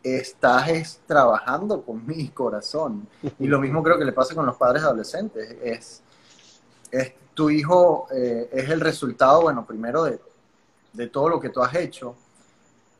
[0.00, 3.08] Estás trabajando con mi corazón.
[3.40, 5.56] Y lo mismo creo que le pasa con los padres adolescentes.
[5.60, 6.02] Es,
[6.92, 10.20] es tu hijo eh, es el resultado, bueno, primero de,
[10.92, 12.14] de todo lo que tú has hecho.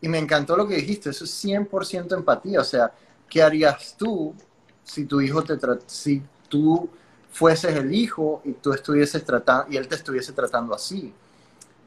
[0.01, 2.61] Y me encantó lo que dijiste, eso es 100% empatía.
[2.61, 2.93] O sea,
[3.29, 4.35] ¿qué harías tú
[4.83, 5.57] si tu hijo te
[5.87, 6.91] si tú
[7.33, 11.13] fueses el hijo y tú estuvieses tratando y él te estuviese tratando así?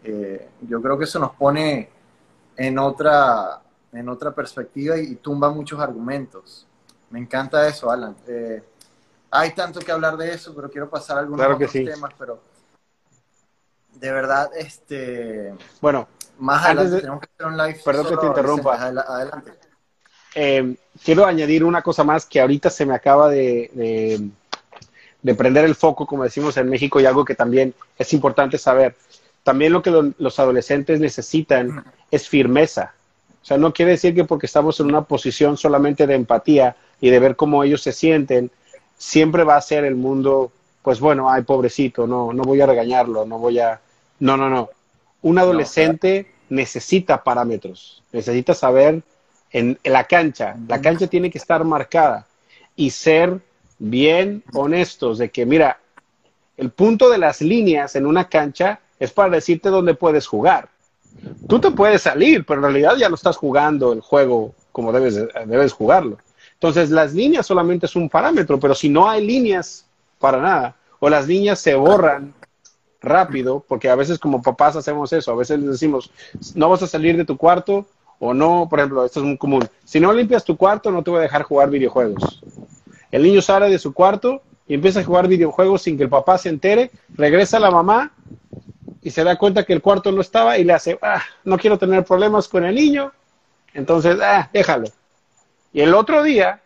[0.03, 1.89] Eh, yo creo que eso nos pone
[2.57, 6.67] en otra, en otra perspectiva y, tumba muchos argumentos.
[7.09, 8.15] Me encanta eso, Alan.
[8.27, 8.63] Eh,
[9.31, 12.39] hay tanto que hablar de eso, pero quiero pasar a algunos otros temas, pero
[13.93, 15.53] de verdad, este...
[15.81, 17.81] Bueno, más adelante tenemos que hacer un live.
[17.83, 18.75] Perdón que te interrumpa.
[18.75, 19.53] Adelante.
[20.35, 24.29] Eh, quiero añadir una cosa más que ahorita se me acaba de, de,
[25.33, 28.95] prender el foco, como decimos en México, y algo que también es importante saber.
[29.43, 32.93] También lo que los adolescentes necesitan es firmeza.
[33.41, 37.09] O sea, no quiere decir que porque estamos en una posición solamente de empatía y
[37.09, 38.51] de ver cómo ellos se sienten,
[38.97, 43.25] siempre va a ser el mundo, pues bueno, ay, pobrecito, no, no voy a regañarlo,
[43.25, 43.79] no voy a...
[44.19, 44.69] No, no, no.
[45.21, 49.03] Un adolescente necesita parámetros, necesita saber
[49.51, 50.55] en, la cancha.
[50.67, 52.25] La cancha tiene que estar marcada
[52.75, 53.39] y ser
[53.79, 55.79] bien honestos de que, mira,
[56.57, 60.69] el punto de las líneas en una cancha es para decirte dónde puedes jugar.
[61.47, 65.15] Tú te puedes salir, pero en realidad ya no estás jugando el juego como debes,
[65.45, 66.17] debes jugarlo.
[66.53, 69.85] Entonces, las líneas solamente es un parámetro, pero si no hay líneas
[70.19, 72.33] para nada, o las líneas se borran
[73.01, 76.11] rápido, porque a veces como papás hacemos eso, a veces les decimos,
[76.55, 77.85] no vas a salir de tu cuarto
[78.19, 81.11] o no, por ejemplo, esto es muy común, si no limpias tu cuarto no te
[81.11, 82.41] voy a dejar jugar videojuegos.
[83.11, 86.37] El niño sale de su cuarto y empieza a jugar videojuegos sin que el papá
[86.37, 88.11] se entere, regresa a la mamá
[89.01, 91.77] y se da cuenta que el cuarto no estaba y le hace, ah, no quiero
[91.77, 93.11] tener problemas con el niño,
[93.73, 94.87] entonces, ah, déjalo.
[95.71, 96.61] Y el otro día,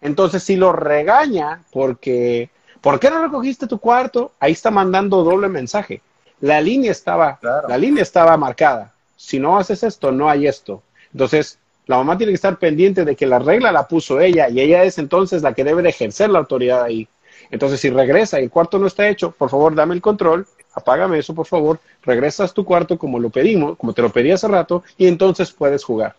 [0.00, 4.32] entonces si lo regaña porque, ¿por qué no recogiste tu cuarto?
[4.40, 6.02] Ahí está mandando doble mensaje.
[6.40, 10.82] La línea estaba, la línea estaba marcada si no haces esto, no hay esto.
[11.12, 11.58] Entonces,
[11.88, 14.84] la mamá tiene que estar pendiente de que la regla la puso ella y ella
[14.84, 17.08] es entonces la que debe de ejercer la autoridad ahí.
[17.50, 21.18] Entonces, si regresa y el cuarto no está hecho, por favor, dame el control, apágame
[21.18, 24.84] eso, por favor, regresas tu cuarto como lo pedimos, como te lo pedí hace rato,
[24.98, 26.14] y entonces puedes jugar.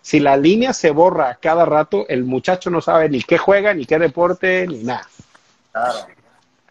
[0.00, 3.86] Si la línea se borra cada rato, el muchacho no sabe ni qué juega, ni
[3.86, 5.06] qué deporte, ni nada.
[5.70, 5.98] Claro.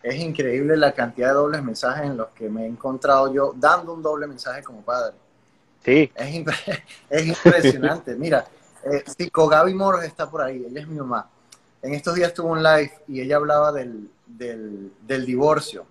[0.04, 3.94] Es increíble la cantidad de dobles mensajes en los que me he encontrado yo dando
[3.94, 5.14] un doble mensaje como padre.
[5.84, 6.12] Sí.
[7.10, 8.16] Es, impresionante.
[8.16, 8.46] Mira,
[8.84, 11.30] eh, Psico Gaby Moros está por ahí, ella es mi mamá.
[11.82, 14.10] En estos días tuvo un live y ella hablaba del,
[15.26, 15.86] divorcio.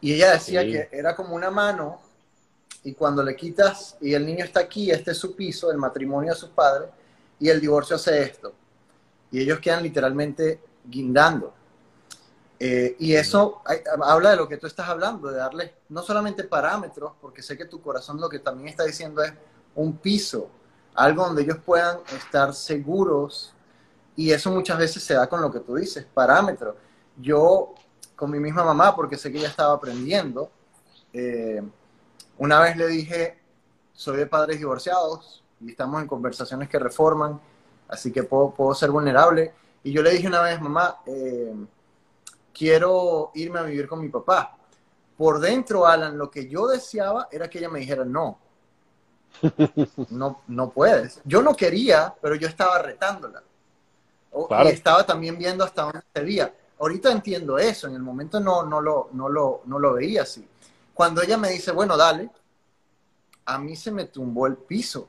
[0.00, 2.00] Y ella decía que era como una mano
[2.84, 6.32] y cuando le quitas y el niño está aquí, este es su piso, el matrimonio
[6.32, 6.88] de sus padres,
[7.38, 8.54] y el divorcio hace esto.
[9.30, 11.52] Y ellos quedan literalmente guindando.
[12.58, 13.62] Eh, y eso
[14.02, 17.66] habla de lo que tú estás hablando, de darle no solamente parámetros, porque sé que
[17.66, 19.32] tu corazón lo que también está diciendo es
[19.74, 20.48] un piso,
[20.94, 23.52] algo donde ellos puedan estar seguros.
[24.16, 26.76] Y eso muchas veces se da con lo que tú dices, parámetros.
[27.18, 27.74] Yo,
[28.14, 30.50] con mi misma mamá, porque sé que ella estaba aprendiendo,
[31.12, 31.62] eh,
[32.38, 33.38] una vez le dije,
[33.92, 37.40] soy de padres divorciados y estamos en conversaciones que reforman,
[37.88, 39.52] así que puedo, puedo ser vulnerable.
[39.82, 41.54] Y yo le dije una vez, mamá, eh,
[42.56, 44.56] quiero irme a vivir con mi papá.
[45.16, 48.38] Por dentro, Alan, lo que yo deseaba era que ella me dijera, no,
[50.10, 51.20] no, no puedes.
[51.24, 53.42] Yo no quería, pero yo estaba retándola.
[54.64, 56.54] Y estaba también viendo hasta dónde sería.
[56.78, 60.46] Ahorita entiendo eso, en el momento no, no, lo, no, lo, no lo veía así.
[60.92, 62.30] Cuando ella me dice, bueno, dale,
[63.46, 65.08] a mí se me tumbó el piso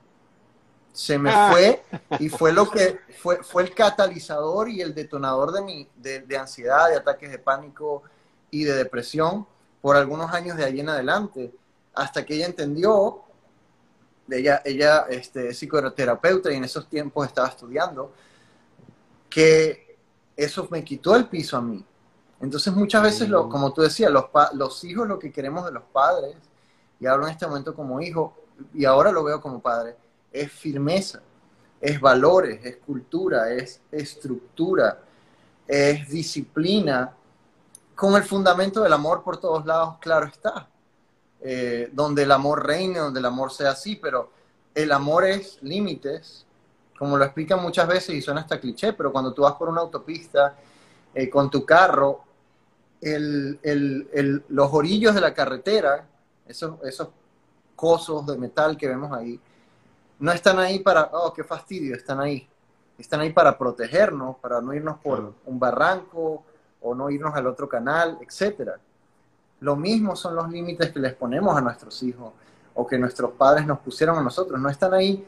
[0.97, 1.51] se me ah.
[1.51, 1.83] fue
[2.19, 6.89] y fue lo que fue, fue el catalizador y el detonador de mi de, ansiedad,
[6.89, 8.01] de ataques de pánico
[8.49, 9.45] y de depresión
[9.79, 11.53] por algunos años de allí en adelante,
[11.93, 13.21] hasta que ella entendió,
[14.27, 18.11] ella, ella este, es psicoterapeuta y en esos tiempos estaba estudiando,
[19.29, 19.97] que
[20.35, 21.85] eso me quitó el piso a mí.
[22.41, 25.83] Entonces muchas veces, lo, como tú decías, los, los hijos lo que queremos de los
[25.83, 26.35] padres,
[26.99, 28.35] y hablo en este momento como hijo,
[28.73, 29.95] y ahora lo veo como padre,
[30.31, 31.21] es firmeza,
[31.79, 35.01] es valores, es cultura, es estructura,
[35.67, 37.13] es disciplina,
[37.97, 40.69] con el fundamento del amor por todos lados, claro está.
[41.41, 44.31] Eh, donde el amor reine, donde el amor sea así, pero
[44.73, 46.45] el amor es límites,
[46.97, 49.81] como lo explican muchas veces y suena hasta cliché, pero cuando tú vas por una
[49.81, 50.55] autopista
[51.13, 52.21] eh, con tu carro,
[53.01, 56.07] los orillos de la carretera,
[56.47, 57.09] esos, esos
[57.75, 59.39] cosos de metal que vemos ahí,
[60.19, 62.47] no están ahí para, oh, qué fastidio, están ahí.
[62.97, 66.43] Están ahí para protegernos, para no irnos por un barranco
[66.81, 68.71] o no irnos al otro canal, etc.
[69.59, 72.33] Lo mismo son los límites que les ponemos a nuestros hijos
[72.73, 74.59] o que nuestros padres nos pusieron a nosotros.
[74.59, 75.23] No están ahí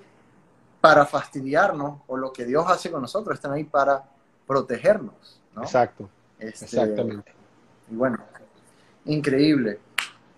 [0.82, 4.04] para fastidiarnos o lo que Dios hace con nosotros, están ahí para
[4.48, 5.40] protegernos.
[5.58, 6.10] Exacto.
[6.40, 7.34] Este, Exactamente.
[7.92, 8.18] Y bueno,
[9.06, 9.80] increíble,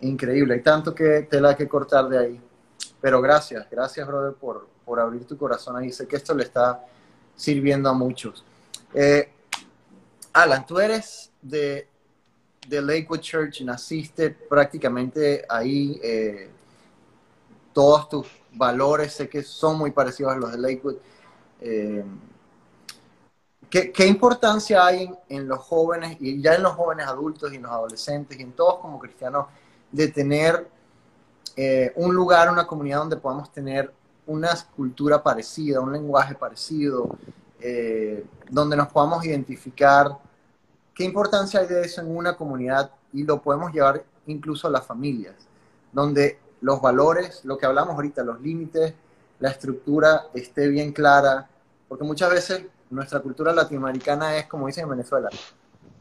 [0.01, 0.55] increíble.
[0.55, 2.41] Hay tanto que tela que cortar de ahí.
[3.01, 5.91] Pero gracias, gracias, brother, por, por abrir tu corazón ahí.
[5.91, 6.85] Sé que esto le está
[7.35, 8.45] sirviendo a muchos.
[8.93, 9.31] Eh,
[10.33, 11.87] Alan, tú eres de,
[12.67, 15.99] de, Lakewood Church, naciste prácticamente ahí.
[16.03, 16.49] Eh,
[17.73, 20.97] todos tus valores sé que son muy parecidos a los de Lakewood.
[21.61, 22.03] Eh,
[23.69, 27.71] ¿qué, importancia hay en, los jóvenes, y ya en los jóvenes adultos y en los
[27.71, 29.47] adolescentes y en todos como cristianos,
[29.91, 30.67] de tener
[31.55, 33.91] eh, un lugar, una comunidad donde podamos tener
[34.27, 37.09] una cultura parecida, un lenguaje parecido,
[37.59, 40.17] eh, donde nos podamos identificar?
[40.93, 42.91] ¿Qué importancia hay de eso en una comunidad?
[43.13, 45.35] Y lo podemos llevar incluso a las familias,
[45.91, 48.93] donde los valores, lo que hablamos ahorita, los límites,
[49.39, 51.49] la estructura esté bien clara,
[51.87, 55.29] porque muchas veces nuestra cultura latinoamericana es, como dicen en Venezuela,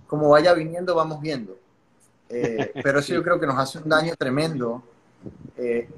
[0.07, 1.57] como vaya viniendo, vamos viendo.
[2.29, 4.83] Eh, pero eso yo creo que nos hace un daño tremendo.
[5.57, 5.89] Eh,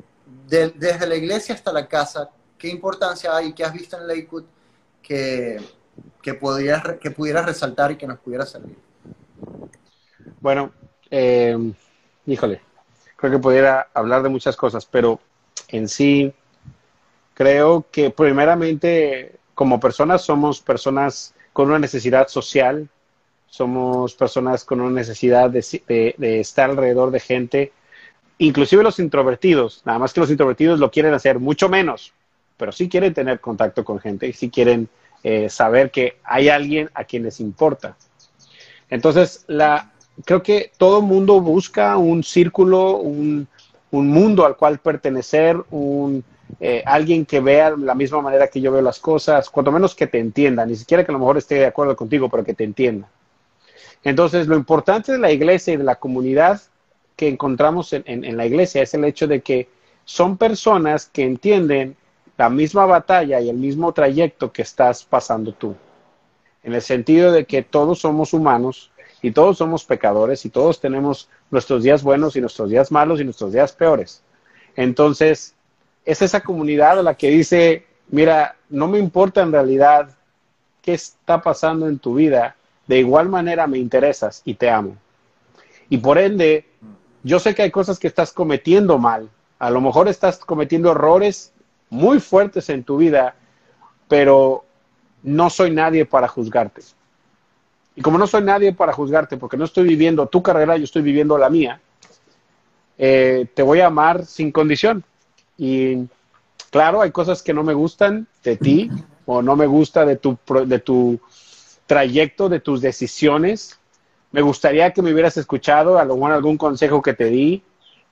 [0.48, 3.52] desde la iglesia hasta la casa, ¿qué importancia hay?
[3.52, 4.44] ¿Qué has visto en Lakewood
[5.02, 5.60] que,
[6.20, 8.76] que, pudieras, que pudieras resaltar y que nos pudiera servir?
[10.40, 10.72] Bueno,
[11.10, 11.56] eh,
[12.26, 12.60] híjole,
[13.16, 15.20] creo que pudiera hablar de muchas cosas, pero
[15.68, 16.32] en sí
[17.34, 22.88] creo que primeramente como personas somos personas con una necesidad social,
[23.46, 27.72] somos personas con una necesidad de, estar alrededor de gente,
[28.46, 32.12] inclusive los introvertidos, nada más que los introvertidos lo quieren hacer mucho menos,
[32.56, 34.88] pero sí quieren tener contacto con gente y sí quieren
[35.22, 37.96] eh, saber que hay alguien a quien les importa.
[38.90, 39.92] Entonces, la,
[40.24, 43.48] creo que todo mundo busca un círculo, un,
[43.90, 46.24] mundo al cual pertenecer, un,
[46.58, 50.08] eh, alguien que vea la misma manera que yo veo las cosas, cuanto menos que
[50.08, 52.64] te entienda, ni siquiera que a lo mejor esté de acuerdo contigo, pero que te
[52.64, 53.08] entienda.
[54.02, 56.60] Entonces, lo importante de la iglesia y de la comunidad
[57.16, 59.68] que encontramos en la iglesia es el hecho de que
[60.04, 61.96] son personas que entienden
[62.36, 65.76] la misma batalla y el mismo trayecto que estás pasando tú.
[66.62, 71.28] En el sentido de que todos somos humanos y todos somos pecadores y todos tenemos
[71.50, 74.22] nuestros días buenos y nuestros días malos y nuestros días peores.
[74.74, 75.54] Entonces,
[76.04, 80.10] es esa comunidad la que dice, mira, no me importa en realidad
[80.80, 84.96] qué está pasando en tu vida, de igual manera me interesas y te amo.
[85.88, 86.64] Y por ende,
[87.22, 91.52] yo sé que hay cosas que estás cometiendo mal, a lo mejor estás cometiendo errores
[91.88, 93.36] muy fuertes en tu vida,
[94.08, 94.64] pero
[95.22, 96.82] no soy nadie para juzgarte.
[97.94, 101.02] Y como no soy nadie para juzgarte, porque no estoy viviendo tu carrera, yo estoy
[101.02, 101.80] viviendo la mía,
[102.98, 105.04] eh, te voy a amar sin condición.
[105.58, 106.08] Y
[106.70, 108.90] claro, hay cosas que no me gustan de ti
[109.26, 111.20] o no me gusta de tu, de tu
[111.86, 113.78] trayecto, de tus decisiones.
[114.32, 117.62] Me gustaría que me hubieras escuchado, a lo mejor algún consejo que te di,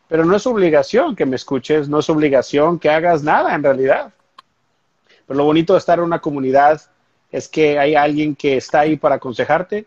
[0.06, 4.12] pero no es obligación que me escuches, no es obligación que hagas nada en realidad.
[5.26, 6.82] Pero lo bonito de estar en una comunidad
[7.32, 9.86] es que hay alguien que está ahí para aconsejarte,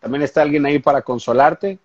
[0.00, 1.78] también está alguien ahí para consolarte,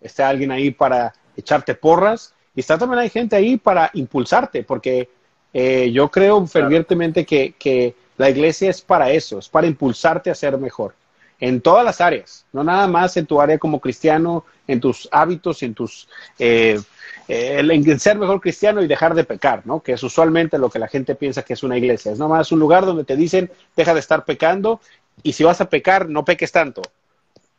[0.00, 5.08] está alguien ahí para echarte porras y está también hay gente ahí para impulsarte, porque
[5.54, 10.34] eh, yo creo fervientemente que, que, la iglesia es para eso, es para impulsarte a
[10.34, 10.94] ser mejor
[11.38, 15.62] en todas las áreas, no nada más en tu área como cristiano, en tus hábitos,
[15.62, 16.80] en tus eh,
[17.28, 19.82] eh, en ser mejor cristiano y dejar de pecar, ¿no?
[19.82, 22.12] Que es usualmente lo que la gente piensa que es una iglesia.
[22.12, 24.80] Es nomás un lugar donde te dicen, deja de estar pecando
[25.22, 26.82] y si vas a pecar, no peques tanto.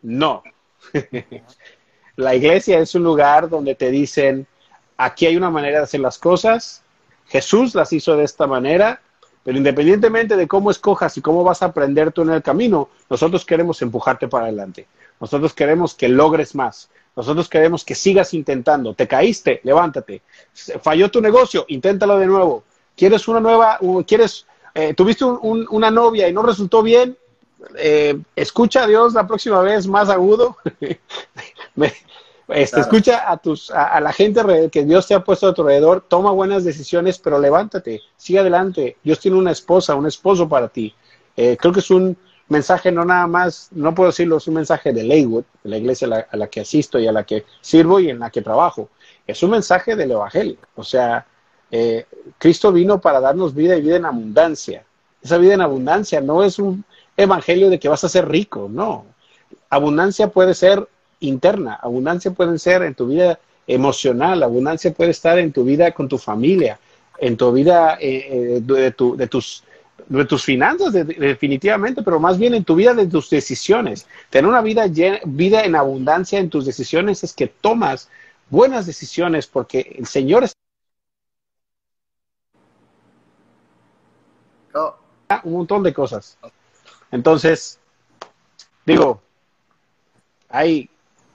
[0.01, 0.43] No.
[2.15, 4.47] la iglesia es un lugar donde te dicen,
[4.95, 6.84] aquí hay una manera de hacer las cosas,
[7.28, 9.01] Jesús las hizo de esta manera,
[9.47, 13.45] pero independientemente de cómo escojas y cómo vas a aprender tú en el camino, nosotros
[13.45, 14.87] queremos empujarte para adelante.
[15.21, 16.89] Nosotros queremos que logres más.
[17.15, 18.93] Nosotros queremos que sigas intentando.
[18.93, 20.21] Te caíste, levántate.
[20.81, 22.65] Falló tu negocio, inténtalo de nuevo.
[22.93, 27.17] ¿Quieres una nueva, quieres, eh, tuviste una novia y no resultó bien?
[27.77, 30.57] Eh, escucha a Dios la próxima vez más agudo.
[32.49, 34.41] Este, Escucha a, tus, a, la gente
[34.71, 38.97] que Dios te ha puesto a tu alrededor, toma buenas decisiones, pero levántate, sigue adelante.
[39.03, 40.95] Dios tiene una esposa, un esposo para ti.
[41.35, 42.17] Eh, creo que es un
[42.47, 46.27] mensaje no nada más, no puedo decirlo, es un mensaje de Leywood, de la iglesia
[46.31, 48.89] a la, que asisto y a la que sirvo y en la que trabajo.
[49.25, 50.57] Es un mensaje del Evangelio.
[50.75, 51.25] O sea,
[51.69, 52.05] eh,
[52.37, 54.85] Cristo vino para darnos vida y vida en abundancia.
[55.21, 56.85] Esa vida en abundancia no es un
[57.17, 59.05] evangelio de que vas a ser rico, no.
[59.69, 60.87] Abundancia puede ser
[61.20, 66.07] interna, abundancia puede ser en tu vida emocional, abundancia puede estar en tu vida con
[66.07, 66.80] tu familia,
[67.20, 68.91] en tu vida eh, eh, de,
[69.28, 69.63] tus,
[70.07, 74.07] de tus finanzas definitivamente, pero más bien en tu vida de tus decisiones.
[74.30, 74.86] Tener una vida,
[75.26, 78.09] vida en abundancia en tus decisiones es que tomas
[78.49, 80.55] buenas decisiones porque el Señor está
[84.76, 84.95] oh.
[85.43, 86.38] un montón de cosas.
[87.11, 87.80] Entonces,
[88.86, 89.22] digo,
[90.49, 90.89] hay,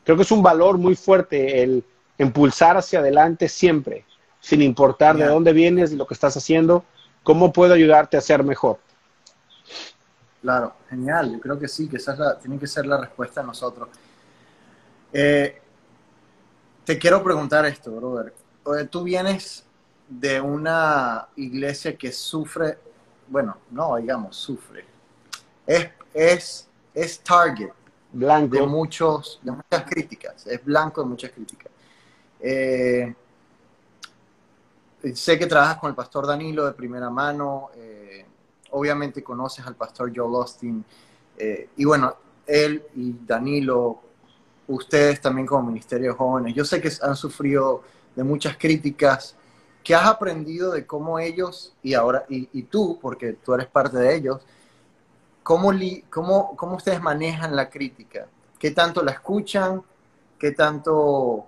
[0.05, 1.85] creo que es un valor muy fuerte el
[2.19, 4.05] impulsar hacia adelante siempre,
[4.41, 6.85] sin importar de dónde vienes y lo que estás haciendo,
[7.23, 8.79] cómo puedo ayudarte a ser mejor.
[10.41, 13.89] Claro, genial, yo creo que sí, que esa tiene que ser la respuesta a nosotros.
[15.13, 15.61] Eh,
[16.85, 18.35] te quiero preguntar esto, brother.
[18.91, 19.65] Tú vienes
[20.09, 22.79] de una iglesia que sufre,
[23.29, 24.85] bueno, no digamos sufre,
[25.67, 27.71] es, es, es target
[28.13, 28.57] blanco.
[28.57, 31.73] De, muchos, de muchas críticas, es blanco de muchas críticas.
[32.41, 33.15] Eh,
[35.15, 38.25] sé que trabajas con el pastor Danilo de primera mano, eh,
[38.71, 40.85] obviamente conoces al pastor Joel Austin,
[41.37, 42.15] eh, y bueno,
[42.47, 44.01] él y Danilo,
[44.69, 47.83] ustedes también como Ministerio de Jóvenes, yo sé que han sufrido
[48.15, 49.37] de muchas críticas,
[49.83, 54.15] ¿qué has aprendido de cómo ellos, y ahora, y tú, porque tú eres parte de
[54.15, 54.43] ellos,
[55.43, 55.73] ¿cómo,
[56.11, 58.27] cómo, cómo ustedes manejan la crítica?
[58.59, 59.83] ¿Qué tanto la escuchan?
[60.39, 61.47] ¿Qué tanto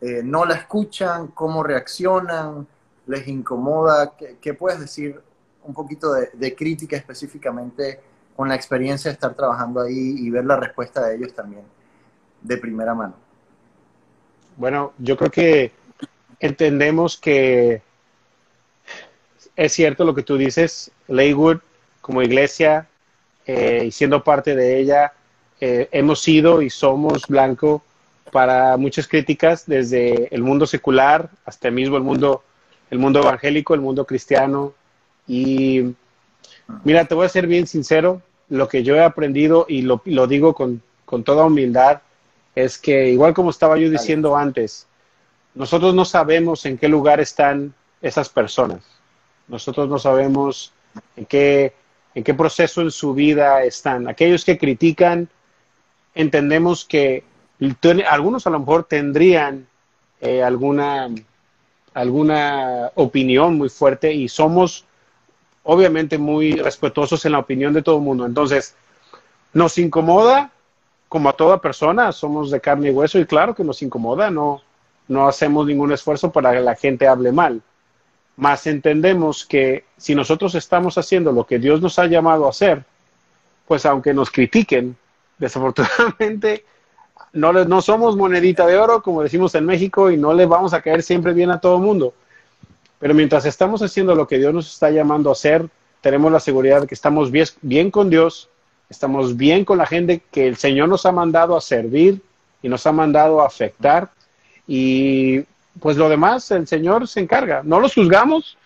[0.00, 1.28] eh, no la escuchan?
[1.28, 2.66] ¿Cómo reaccionan?
[3.06, 4.14] ¿Les incomoda?
[4.40, 5.20] ¿Qué, puedes decir
[5.62, 8.00] un poquito de, crítica específicamente
[8.36, 11.62] con la experiencia de estar trabajando ahí y ver la respuesta de ellos también
[12.40, 13.14] de primera mano?
[14.56, 15.72] Bueno, yo creo que
[16.40, 17.82] entendemos que
[19.56, 21.58] es cierto lo que tú dices, Leywood
[22.00, 22.88] como iglesia
[23.46, 25.12] eh, y siendo parte de ella,
[25.60, 27.82] eh, hemos sido y somos blanco
[28.32, 32.42] para muchas críticas desde el mundo secular hasta mismo el mundo,
[32.90, 34.74] el mundo evangélico, el mundo cristiano.
[35.28, 35.94] Y
[36.82, 40.26] mira, te voy a ser bien sincero, lo que yo he aprendido y lo, lo
[40.26, 42.02] digo con, con toda humildad,
[42.54, 44.86] es que igual como estaba yo diciendo antes,
[45.54, 48.82] nosotros no sabemos en qué lugar están esas personas.
[49.48, 50.72] Nosotros no sabemos
[51.16, 51.74] en qué
[52.14, 54.08] en qué proceso en su vida están.
[54.08, 55.28] Aquellos que critican,
[56.14, 57.24] entendemos que
[58.08, 59.66] algunos a lo mejor tendrían
[60.20, 61.08] eh, alguna,
[61.92, 64.84] alguna opinión muy fuerte y somos
[65.62, 68.26] obviamente muy respetuosos en la opinión de todo el mundo.
[68.26, 68.74] Entonces,
[69.52, 70.50] nos incomoda
[71.08, 74.62] como a toda persona, somos de carne y hueso y claro que nos incomoda, no,
[75.08, 77.62] no hacemos ningún esfuerzo para que la gente hable mal.
[78.36, 82.84] Más entendemos que si nosotros estamos haciendo lo que Dios nos ha llamado a hacer,
[83.66, 84.96] pues aunque nos critiquen,
[85.38, 86.64] desafortunadamente
[87.32, 90.80] no, no somos monedita de oro, como decimos en México, y no le vamos a
[90.80, 92.14] caer siempre bien a todo el mundo.
[92.98, 95.68] Pero mientras estamos haciendo lo que Dios nos está llamando a hacer,
[96.00, 98.48] tenemos la seguridad de que estamos bien, bien con Dios,
[98.88, 102.22] estamos bien con la gente que el Señor nos ha mandado a servir
[102.62, 104.10] y nos ha mandado a afectar.
[104.66, 105.44] Y
[105.80, 107.62] pues lo demás el Señor se encarga.
[107.64, 108.56] No los juzgamos,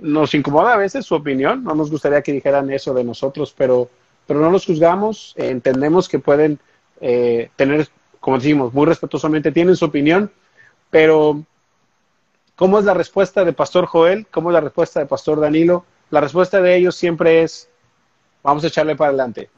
[0.00, 3.88] nos incomoda a veces su opinión, no nos gustaría que dijeran eso de nosotros, pero,
[4.26, 6.58] pero no los juzgamos, entendemos que pueden
[7.00, 7.88] eh, tener,
[8.20, 10.30] como decimos, muy respetuosamente, tienen su opinión,
[10.90, 11.42] pero
[12.56, 14.26] ¿cómo es la respuesta de Pastor Joel?
[14.30, 15.84] ¿Cómo es la respuesta de Pastor Danilo?
[16.10, 17.68] La respuesta de ellos siempre es,
[18.42, 19.50] vamos a echarle para adelante.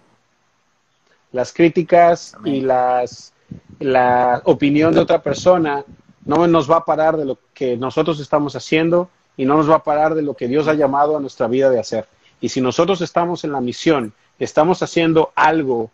[1.33, 3.35] Las críticas y las,
[3.81, 5.85] la opinión de otra persona
[6.29, 9.77] no nos va a parar de lo que nosotros estamos haciendo y no nos va
[9.77, 12.07] a parar de lo que Dios ha llamado a nuestra vida de hacer.
[12.39, 15.91] Y si nosotros estamos en la misión, estamos haciendo algo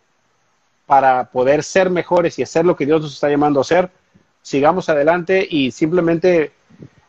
[0.85, 3.89] para poder ser mejores y hacer lo que Dios nos está llamando a hacer,
[4.41, 6.51] sigamos adelante y simplemente,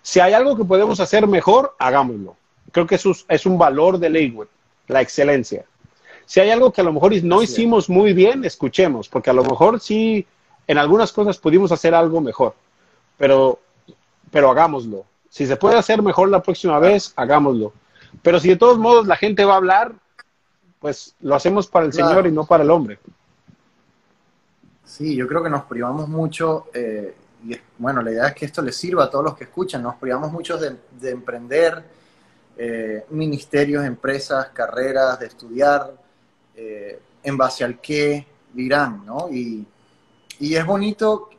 [0.02, 2.36] si hay algo que podemos hacer mejor, hagámoslo.
[2.70, 4.46] Creo que eso es un valor de Lakewood,
[4.86, 5.64] la excelencia.
[6.26, 9.42] Si hay algo que a lo mejor no hicimos muy bien, escuchemos, porque a lo
[9.42, 10.24] mejor sí,
[10.68, 12.54] en algunas cosas pudimos hacer algo mejor
[13.16, 13.58] pero,
[14.30, 15.04] pero hagámoslo.
[15.28, 17.72] Si se puede hacer mejor la próxima vez, hagámoslo.
[18.22, 19.92] Pero si de todos modos la gente va a hablar,
[20.80, 22.98] pues lo hacemos para el Señor y no para el hombre.
[24.84, 27.14] Sí, yo creo que nos privamos mucho, eh,
[27.78, 29.82] bueno, la idea es que esto les sirva a todos los que escuchan.
[29.82, 31.82] Nos privamos muchos de, emprender,
[32.56, 35.92] eh, ministerios, empresas, carreras, de estudiar,
[36.54, 39.28] eh, en base al qué dirán, ¿no?
[39.30, 39.66] Y,
[40.38, 41.30] y es bonito,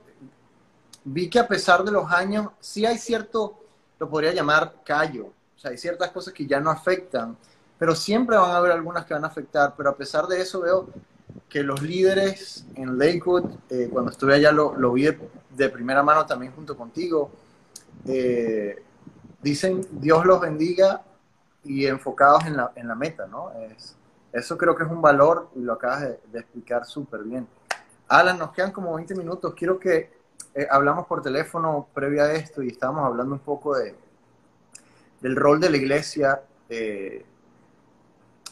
[1.10, 3.60] vi que a pesar de los años, sí hay cierto,
[4.00, 7.38] lo podría llamar callo, o sea, hay ciertas cosas que ya no afectan,
[7.80, 10.62] pero siempre van a haber algunas que van a afectar, pero a pesar de eso
[10.62, 10.90] veo
[11.48, 15.08] que los líderes en Lakewood, eh, cuando estuve allá lo, lo, vi
[15.50, 17.32] de, primera mano también junto contigo,
[18.06, 18.84] eh,
[19.42, 21.04] dicen Dios los bendiga
[21.64, 23.52] y enfocados en la, en la meta, ¿no?
[23.54, 23.96] Es,
[24.34, 27.48] eso creo que es un valor y lo acabas de, explicar súper bien.
[28.08, 29.54] Alan, nos quedan como 20 minutos.
[29.56, 30.17] Quiero que
[30.58, 33.96] eh, hablamos por teléfono previa a esto y estábamos hablando un poco de,
[35.22, 36.42] del rol de la iglesia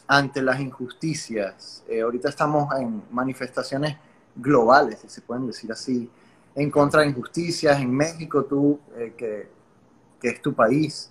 [0.06, 1.84] ante las injusticias.
[1.88, 3.96] Eh, ahorita estamos en manifestaciones
[4.34, 6.10] globales, si se pueden decir así,
[6.54, 7.78] en contra de injusticias.
[7.80, 9.48] En México, tú, eh, que,
[10.20, 11.10] que, es tu país,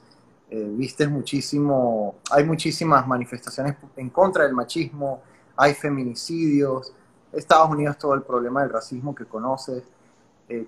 [0.50, 5.22] eh, viste muchísimo, hay muchísimas manifestaciones en contra del machismo,
[5.58, 6.94] hay feminicidios,
[7.32, 9.84] Estados Unidos todo el problema del racismo que conoces.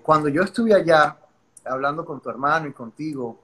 [0.02, 1.16] Cuando yo estuve allá,
[1.64, 3.38] hablando con tu hermano y contigo,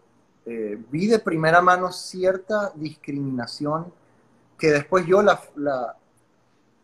[0.45, 3.93] vi de primera mano cierta discriminación
[4.59, 5.23] que después yo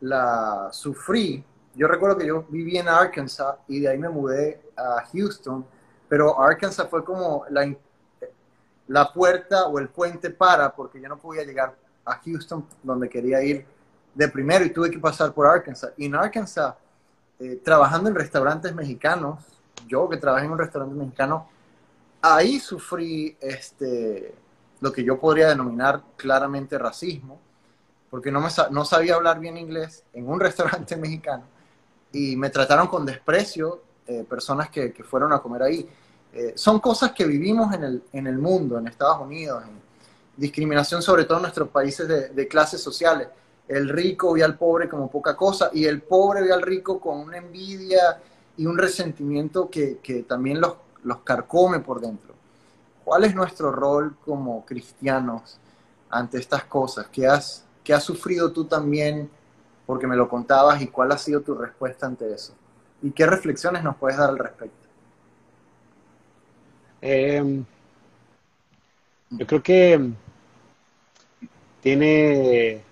[0.00, 1.44] la sufrí.
[1.74, 5.64] Yo recuerdo que yo viví en Arkansas y de ahí me mudé a Houston,
[6.08, 7.72] pero Arkansas fue como la,
[8.88, 13.42] la puerta o el puente para, porque yo no podía llegar a Houston donde quería
[13.42, 13.64] ir
[14.14, 15.92] de primero y tuve que pasar por Arkansas.
[15.96, 16.74] Y en Arkansas,
[17.40, 19.42] eh, trabajando en restaurantes mexicanos,
[19.88, 21.48] yo que trabajé en un restaurante mexicano,
[22.20, 24.34] ahí sufrí este,
[24.80, 27.40] lo que yo podría denominar claramente racismo
[28.10, 31.44] porque no, me, no sabía hablar bien inglés en un restaurante mexicano
[32.12, 35.88] y me trataron con desprecio eh, personas que, que, fueron a comer ahí.
[36.32, 39.62] Eh, son cosas que vivimos en el, en el mundo, en Estados Unidos,
[40.36, 43.28] discriminación sobre todo en nuestros países de clases sociales.
[43.70, 47.20] El rico ve al pobre como poca cosa y el pobre ve al rico con
[47.20, 48.20] una envidia
[48.56, 52.34] y un resentimiento que, que también los, los carcome por dentro.
[53.04, 55.60] ¿Cuál es nuestro rol como cristianos
[56.10, 57.06] ante estas cosas?
[57.12, 59.30] ¿Qué has, ¿Qué has sufrido tú también?
[59.86, 62.52] Porque me lo contabas y cuál ha sido tu respuesta ante eso.
[63.02, 64.88] ¿Y qué reflexiones nos puedes dar al respecto?
[67.00, 67.64] Em,
[69.30, 70.10] yo creo que
[71.80, 72.89] tiene...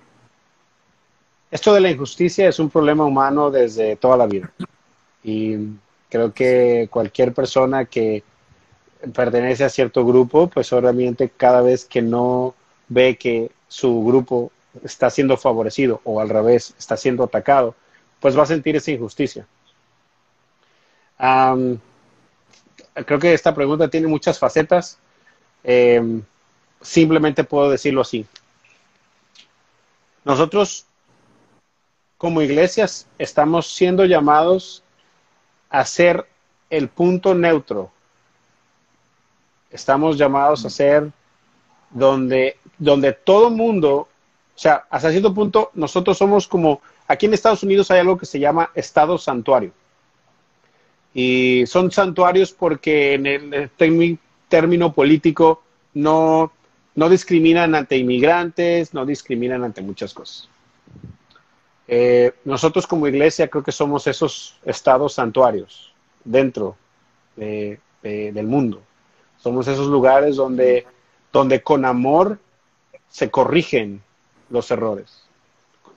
[1.51, 4.53] Esto de la injusticia es un problema humano desde toda la vida.
[5.24, 5.57] Y
[6.11, 8.22] creo que cualquier persona que
[9.14, 12.55] pertenece a cierto grupo, pues obviamente cada vez que no
[12.88, 14.51] ve que su grupo
[14.82, 17.74] está siendo favorecido o al revés, está siendo atacado,
[18.20, 19.46] pues va a sentir esa injusticia.
[23.07, 24.99] creo que esta pregunta tiene muchas facetas.
[25.64, 26.22] Em,
[26.80, 28.26] simplemente puedo decirlo así.
[30.24, 30.88] Nosotros,
[32.19, 34.83] como iglesias, estamos siendo llamados
[35.71, 36.27] a ser
[36.69, 37.91] el punto neutro.
[39.71, 41.11] Estamos llamados a ser
[41.91, 44.09] donde, donde todo mundo
[44.59, 48.27] o sea, hasta cierto punto nosotros somos como, aquí en Estados Unidos hay algo que
[48.27, 49.71] se llama estado santuario.
[51.14, 53.71] Y son santuarios porque en el
[54.49, 55.62] término político
[55.95, 56.51] no,
[56.97, 60.49] no discriminan ante inmigrantes, no discriminan ante muchas cosas.
[61.89, 66.76] Eh, nosotros como iglesia creo que somos esos estados santuarios dentro
[67.36, 68.82] del mundo.
[69.39, 70.86] Somos esos lugares donde,
[71.32, 72.39] donde con amor
[73.09, 74.03] se corrigen
[74.51, 75.22] los errores.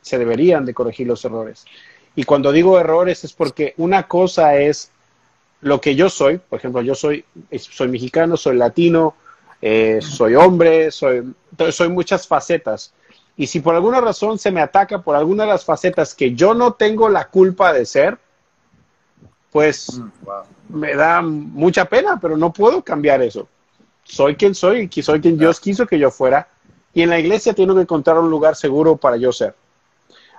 [0.01, 1.65] Se deberían de corregir los errores.
[2.15, 4.91] Y cuando digo errores es porque una cosa es
[5.61, 7.23] lo que yo soy, por ejemplo, yo soy,
[7.57, 9.15] soy mexicano, soy latino,
[9.61, 11.33] eh, soy hombre, soy
[11.89, 12.93] muchas facetas.
[13.37, 16.53] Y si por alguna razón se me ataca por alguna de las facetas que yo
[16.53, 18.17] no tengo la culpa de ser,
[19.51, 23.47] pues mm, me da mucha pena, pero no puedo cambiar eso.
[24.03, 26.47] Soy quien soy y soy quien Dios quiso que yo fuera
[26.93, 29.55] y en la iglesia tengo que encontrar un lugar seguro para yo ser.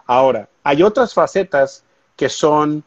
[0.06, 1.84] Ahora, hay otras facetas
[2.16, 2.84] que son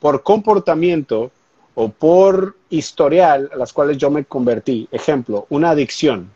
[0.00, 1.30] por comportamiento
[1.74, 4.88] o por historial a las cuales yo me convertí.
[4.90, 6.30] Ejemplo, una adicción.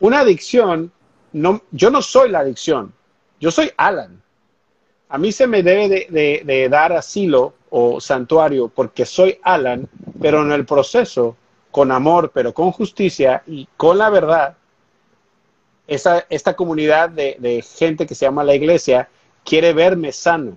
[0.00, 0.92] Una adicción,
[1.32, 2.92] no, yo no soy la adicción,
[3.40, 4.20] yo soy Alan.
[5.08, 9.88] A mí se me debe de, dar asilo o santuario porque soy Alan,
[10.20, 11.36] pero en el proceso,
[11.70, 14.56] con amor, pero con justicia y con la verdad,
[15.86, 19.08] esta, esta comunidad de, gente que se llama la iglesia
[19.44, 20.56] quiere verme sano,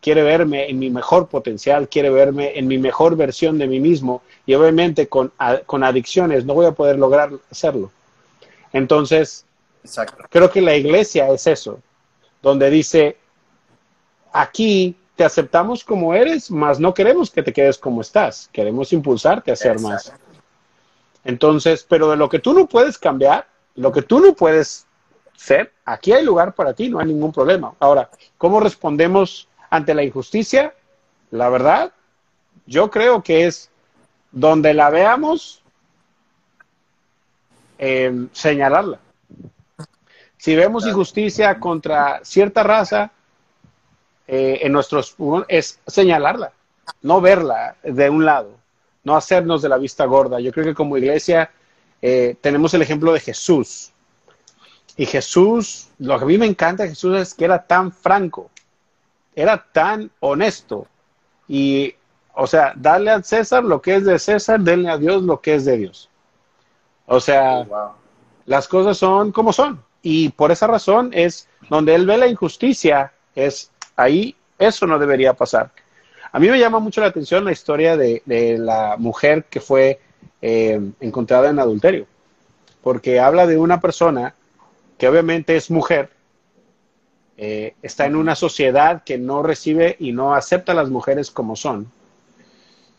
[0.00, 4.22] quiere verme en mi mejor potencial, quiere verme en mi mejor versión de mí mismo
[4.46, 5.32] y obviamente con,
[5.66, 7.90] con adicciones no voy a poder lograr hacerlo.
[8.72, 9.44] Entonces,
[10.28, 11.80] creo que la iglesia es eso,
[12.42, 13.16] donde dice,
[14.32, 19.52] aquí te aceptamos como eres, mas no queremos que te quedes como estás, queremos impulsarte
[19.52, 20.12] a ser más.
[21.24, 24.86] Entonces, pero de lo que tú no puedes cambiar, lo que tú no puedes
[25.36, 27.74] ser, aquí hay lugar para ti, no hay ningún problema.
[27.78, 30.74] Ahora, ¿cómo respondemos ante la injusticia?
[31.30, 31.92] La verdad,
[32.66, 33.70] yo creo que es
[34.32, 35.62] donde la veamos,
[37.78, 38.98] eh, señalarla.
[40.40, 43.10] Si vemos injusticia contra cierta raza,
[44.26, 45.14] eh, en nuestros
[45.48, 46.52] es señalarla,
[47.02, 48.56] no verla de un lado,
[49.04, 50.40] no hacernos de la vista gorda.
[50.40, 51.50] Yo creo que como iglesia
[52.00, 53.92] eh, tenemos el ejemplo de Jesús.
[54.96, 58.50] Y Jesús, lo que a mí me encanta de Jesús es que era tan franco,
[59.36, 60.86] era tan honesto.
[61.48, 61.94] Y,
[62.32, 65.56] o sea, darle a César lo que es de César, denle a Dios lo que
[65.56, 66.08] es de Dios.
[67.04, 67.94] O sea, oh,
[68.46, 69.89] las cosas son como son.
[70.02, 73.70] Y por esa razón es donde él ve la injusticia, es
[74.00, 75.72] Ahí eso no debería pasar.
[76.32, 78.22] A mí me llama mucho la atención la historia de,
[78.58, 80.00] la mujer que fue
[80.40, 82.06] eh, encontrada en adulterio,
[82.82, 84.34] porque habla de una persona
[84.96, 86.08] que obviamente es mujer,
[87.36, 91.56] eh, está en una sociedad que no recibe y no acepta a las mujeres como
[91.56, 91.92] son.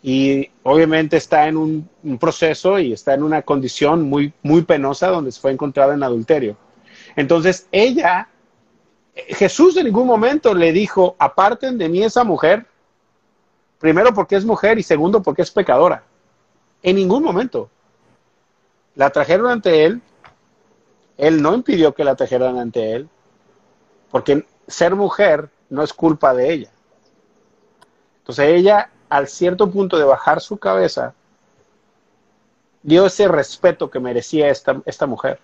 [0.03, 1.89] Y obviamente está en un,
[2.19, 6.57] proceso y está en una condición muy, muy penosa donde se fue encontrada en adulterio.
[7.15, 8.27] Entonces ella
[9.15, 12.65] Jesús en ningún momento le dijo, aparten de mí esa mujer,
[13.79, 16.03] primero porque es mujer y segundo porque es pecadora.
[16.81, 17.69] En ningún momento.
[18.95, 20.01] La trajeron ante él,
[21.17, 23.09] él no impidió que la trajeran ante él,
[24.09, 26.71] porque ser mujer no es culpa de ella.
[28.19, 31.13] Entonces ella, al cierto punto de bajar su cabeza,
[32.83, 35.39] dio ese respeto que merecía esta, esta mujer.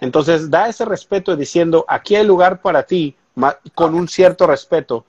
[0.00, 3.16] Entonces, da ese respeto diciendo, aquí hay lugar para ti,
[3.74, 5.04] con un cierto respeto,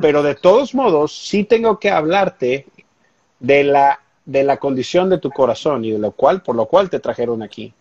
[0.00, 2.66] pero de todos modos, sí tengo que hablarte
[3.40, 6.90] de la, de la condición de tu corazón y de lo cual, por lo cual
[6.90, 7.74] te trajeron aquí.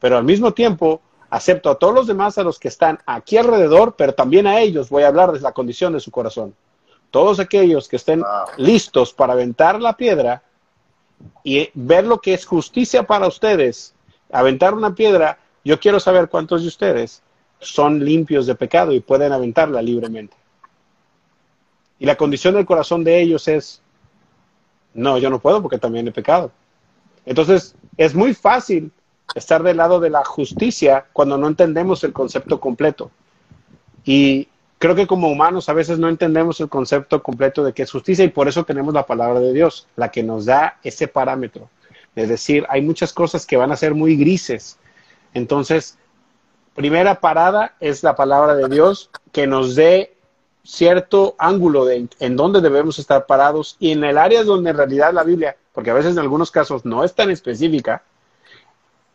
[0.00, 3.94] Pero al mismo tiempo, acepto a todos los demás, a los que están aquí alrededor,
[3.96, 6.54] pero también a ellos voy a hablar de la condición de su corazón.
[7.10, 8.22] Todos aquellos que estén
[8.56, 10.42] listos para aventar la piedra
[11.44, 13.94] y ver lo que es justicia para ustedes,
[14.32, 17.22] aventar una piedra, yo quiero saber cuántos de ustedes
[17.60, 20.36] son limpios de pecado y pueden aventarla libremente.
[21.98, 23.82] Y la condición del corazón de ellos es,
[24.94, 26.50] no, yo no puedo porque también he pecado.
[27.26, 28.90] Entonces, es muy fácil
[29.34, 33.10] estar del lado de la justicia cuando no entendemos el concepto completo.
[34.04, 34.48] Y
[34.78, 38.24] creo que como humanos a veces no entendemos el concepto completo de qué es justicia
[38.24, 41.68] y por eso tenemos la palabra de Dios, la que nos da ese parámetro.
[42.16, 44.78] Es decir, hay muchas cosas que van a ser muy grises
[45.34, 45.98] entonces,
[46.74, 50.16] primera parada es la palabra de Dios que nos dé
[50.64, 55.12] cierto ángulo de en dónde debemos estar parados y en el área donde en realidad
[55.12, 58.02] la Biblia, porque a veces en algunos casos no es tan específica,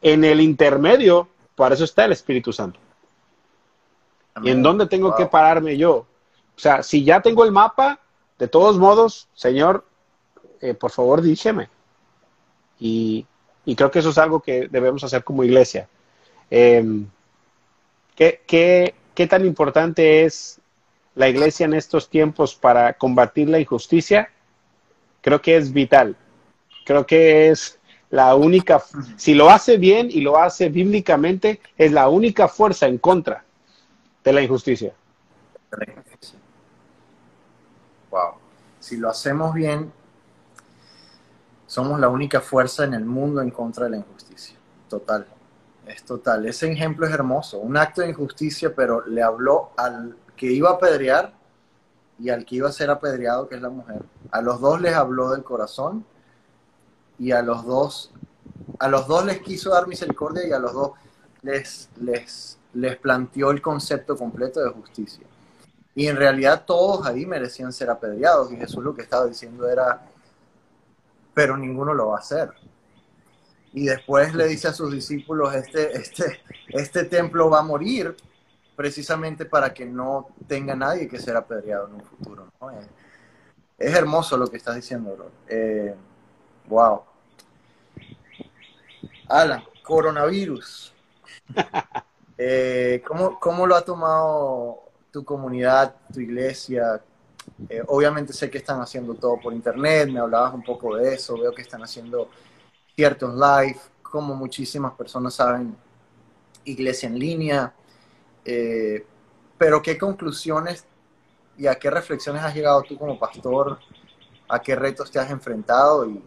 [0.01, 2.79] en el intermedio, para eso está el Espíritu Santo.
[4.43, 5.93] ¿Y en dónde tengo que pararme yo?
[5.93, 7.99] O sea, si ya tengo el mapa,
[8.37, 9.85] de todos modos, Señor,
[10.61, 11.69] eh, por favor, dígeme.
[12.79, 13.25] Y,
[13.65, 15.87] y creo que eso es algo que debemos hacer como iglesia.
[16.49, 17.07] Em,
[18.15, 20.59] ¿qué, qué, tan importante es
[21.15, 24.29] la iglesia en estos tiempos para combatir la injusticia?
[25.21, 26.15] Creo que es vital.
[26.85, 27.79] Creo que es
[28.09, 28.81] la única,
[29.17, 33.43] si lo hace bien y lo hace bíblicamente, es la única fuerza en contra
[34.23, 34.93] de la injusticia.
[38.11, 38.35] Wow.
[38.79, 39.91] Si lo hacemos bien,
[41.65, 44.55] somos la única fuerza en el mundo en contra de la injusticia.
[44.87, 45.25] Total.
[45.85, 46.45] Es total.
[46.45, 47.59] Ese ejemplo es hermoso.
[47.59, 51.33] Un acto de injusticia, pero le habló al que iba a apedrear
[52.19, 54.01] y al que iba a ser apedreado, que es la mujer.
[54.31, 56.05] A los dos les habló del corazón
[57.19, 58.11] y a los dos,
[58.79, 60.91] a los dos les quiso dar misericordia y a los dos
[61.43, 65.25] les, les, les planteó el concepto completo de justicia.
[65.93, 70.01] Y en realidad todos ahí merecían ser apedreados y Jesús lo que estaba diciendo era,
[71.33, 72.51] pero ninguno lo va a hacer
[73.75, 78.15] y después le dice a sus discípulos, este, este, este templo va a morir
[78.73, 82.47] precisamente para que no tenga nadie que ser apedreado en un futuro.
[82.71, 82.87] Eh,
[83.77, 85.29] es, hermoso lo que estás diciendo, bro.
[85.49, 85.93] Eh,
[86.67, 87.01] wow.
[89.27, 90.93] Alan, coronavirus.
[92.37, 97.01] Eh, ¿cómo, ¿Cómo lo ha tomado tu comunidad, tu iglesia?
[97.69, 101.39] Eh, obviamente sé que están haciendo todo por internet, me hablabas un poco de eso,
[101.39, 102.27] veo que están haciendo
[102.95, 105.75] ciertos live, como muchísimas personas saben,
[106.63, 107.73] iglesia en línea.
[108.43, 109.05] Eh,
[109.57, 110.85] pero ¿qué conclusiones
[111.57, 113.79] y a qué reflexiones has llegado tú como pastor?
[114.47, 116.23] ¿A qué retos te has enfrentado y,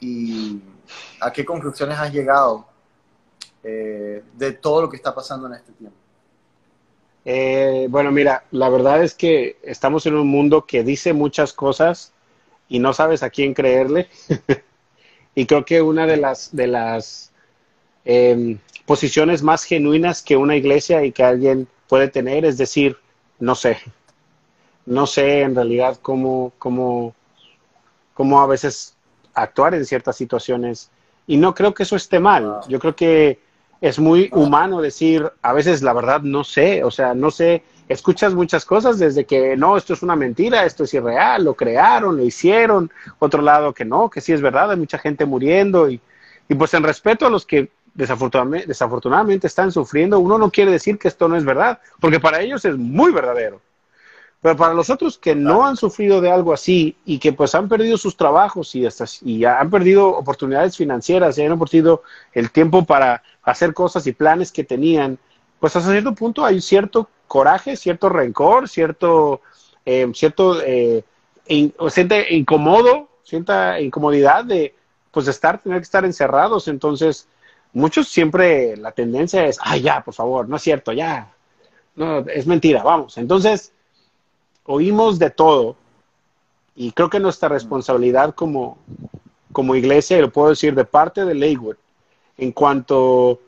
[0.00, 0.62] y
[1.20, 2.66] a qué conclusiones has llegado
[3.62, 5.96] eh, de todo lo que está pasando en este tiempo?
[7.24, 12.12] Eh, bueno, mira, la verdad es que estamos en un mundo que dice muchas cosas
[12.68, 14.08] y no sabes a quién creerle.
[15.36, 17.30] y creo que una de las, de las
[18.04, 22.96] em, posiciones más genuinas que una iglesia y que alguien puede tener es decir,
[23.38, 23.78] no sé,
[24.86, 27.14] no sé en realidad cómo, cómo,
[28.14, 28.96] cómo a veces
[29.34, 30.90] actuar en ciertas situaciones.
[31.26, 32.60] Y no creo que eso esté mal.
[32.68, 33.38] Yo creo que
[33.82, 38.34] es muy humano decir, a veces la verdad no sé, o sea, no sé, escuchas
[38.34, 42.24] muchas cosas desde que no, esto es una mentira, esto es irreal, lo crearon, lo
[42.24, 46.00] hicieron, otro lado que no, que sí es verdad, hay mucha gente muriendo y,
[46.48, 50.98] y pues en respeto a los que desafortunadamente, desafortunadamente están sufriendo, uno no quiere decir
[50.98, 53.60] que esto no es verdad, porque para ellos es muy verdadero.
[54.42, 57.68] Pero para los otros que no han sufrido de algo así y que pues han
[57.68, 62.84] perdido sus trabajos y, hasta, y han perdido oportunidades financieras y han perdido el tiempo
[62.84, 65.18] para hacer cosas y planes que tenían,
[65.60, 69.40] pues hasta cierto punto hay cierto coraje, cierto rencor, cierto,
[69.84, 71.04] eh, cierto eh,
[71.90, 74.74] siente incómodo, sienta incomodidad de
[75.10, 76.68] pues estar, tener que estar encerrados.
[76.68, 77.26] Entonces,
[77.72, 81.32] muchos siempre la tendencia es, ay, ya, por favor, no es cierto, ya,
[81.94, 83.16] no, es mentira, vamos.
[83.18, 83.72] Entonces,
[84.64, 85.76] oímos de todo
[86.74, 88.78] y creo que nuestra responsabilidad como,
[89.52, 91.76] como iglesia, y lo puedo decir de parte de Lakewood,
[92.36, 93.40] en cuanto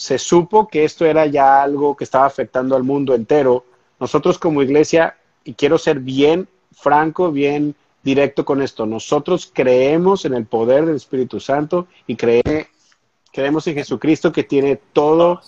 [0.00, 3.66] se supo que esto era ya algo que estaba afectando al mundo entero,
[3.98, 10.32] nosotros como iglesia, y quiero ser bien franco, bien directo con esto, nosotros creemos en
[10.32, 15.42] el poder del Espíritu Santo y creemos en Jesucristo que tiene todo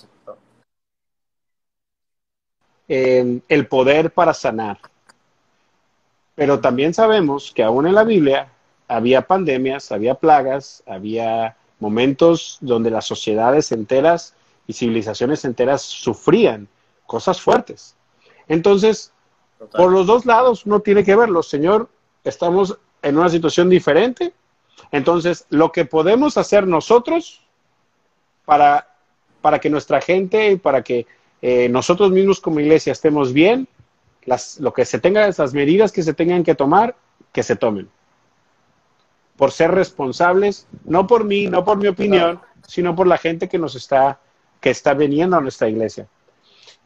[2.88, 4.80] eh, el poder para sanar.
[6.34, 8.52] Pero también sabemos que aún en la Biblia
[8.86, 14.34] había pandemias, había plagas, había momentos donde las sociedades enteras
[14.66, 16.68] y civilizaciones enteras sufrían
[17.06, 17.96] cosas fuertes.
[18.48, 19.12] Entonces,
[19.76, 21.42] por los dos lados no tiene que verlo.
[21.42, 21.88] Señor,
[22.24, 24.32] estamos en una situación diferente.
[24.90, 27.42] Entonces, lo que podemos hacer nosotros
[28.44, 28.88] para,
[29.40, 31.06] para que nuestra gente y para que
[31.40, 33.68] eh, nosotros mismos como iglesia estemos bien,
[34.24, 36.96] las, lo que se tenga, esas medidas que se tengan que tomar,
[37.32, 37.88] que se tomen.
[39.36, 43.58] Por ser responsables, no por mí, no por mi opinión, sino por la gente que
[43.58, 44.20] nos está,
[44.62, 46.06] que está viniendo a nuestra iglesia.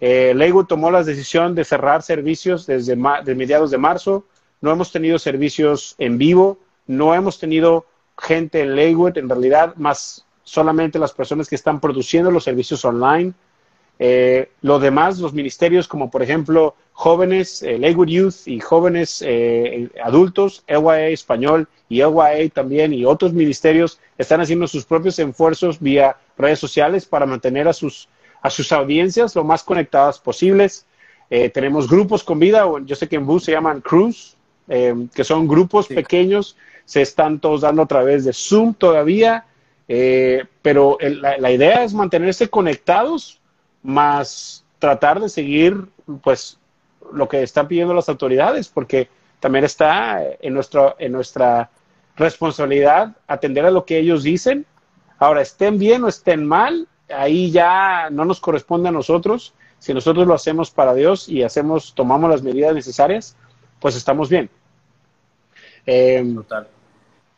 [0.01, 0.35] Eh,
[0.67, 4.25] tomó la decisión de cerrar servicios desde de mediados de marzo.
[4.61, 7.87] No hemos tenido servicios en vivo, no hemos tenido
[8.19, 13.35] gente en Leywood, en realidad, más solamente las personas que están produciendo los servicios online.
[13.99, 19.89] Eh, lo demás, los ministerios como por ejemplo jóvenes, eh, Lakewood Youth y jóvenes eh,
[20.05, 26.17] adultos, LYA Español y LYA también y otros ministerios están haciendo sus propios esfuerzos vía
[26.37, 28.09] redes sociales para mantener a sus,
[28.43, 30.85] a sus audiencias lo más conectadas posibles.
[31.29, 34.37] tenemos grupos con vida, yo sé que en Bus se llaman Cruz,
[34.69, 39.45] que son grupos pequeños, se están todos dando a través de Zoom todavía,
[40.63, 43.41] pero la, la idea es mantenerse conectados
[43.87, 45.87] más tratar de seguir
[46.23, 46.59] pues
[47.13, 49.09] lo que están pidiendo las autoridades, porque
[49.41, 51.71] también está en, nuestro, en nuestra
[52.17, 54.67] responsabilidad atender a lo que ellos dicen.
[55.19, 59.55] Ahora, estén bien o estén mal, ahí ya no nos corresponde a nosotros.
[59.79, 63.37] Si nosotros lo hacemos para Dios y hacemos, tomamos las medidas necesarias,
[63.81, 64.51] pues estamos bien.
[65.87, 66.69] Eh, Total.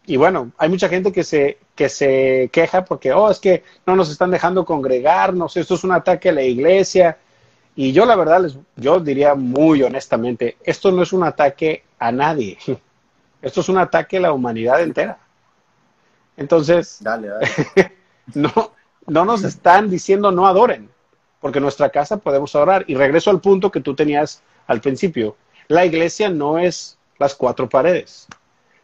[0.09, 3.95] Y bueno, hay mucha gente que se, que se queja porque, oh, es que no
[3.95, 7.19] nos están dejando congregarnos, esto es un ataque a la iglesia.
[7.77, 12.11] Y yo la verdad, les, yo diría muy honestamente, esto no es un ataque a
[12.11, 12.57] nadie,
[13.43, 15.19] esto es un ataque a la humanidad entera.
[16.39, 17.03] Entonces,
[18.35, 18.51] no,
[19.07, 20.89] no nos están diciendo no adoren,
[21.39, 22.87] porque en nuestra casa podemos adorar.
[22.89, 25.37] Y regreso al punto que tú tenías al principio,
[25.67, 28.27] la iglesia no es las cuatro paredes.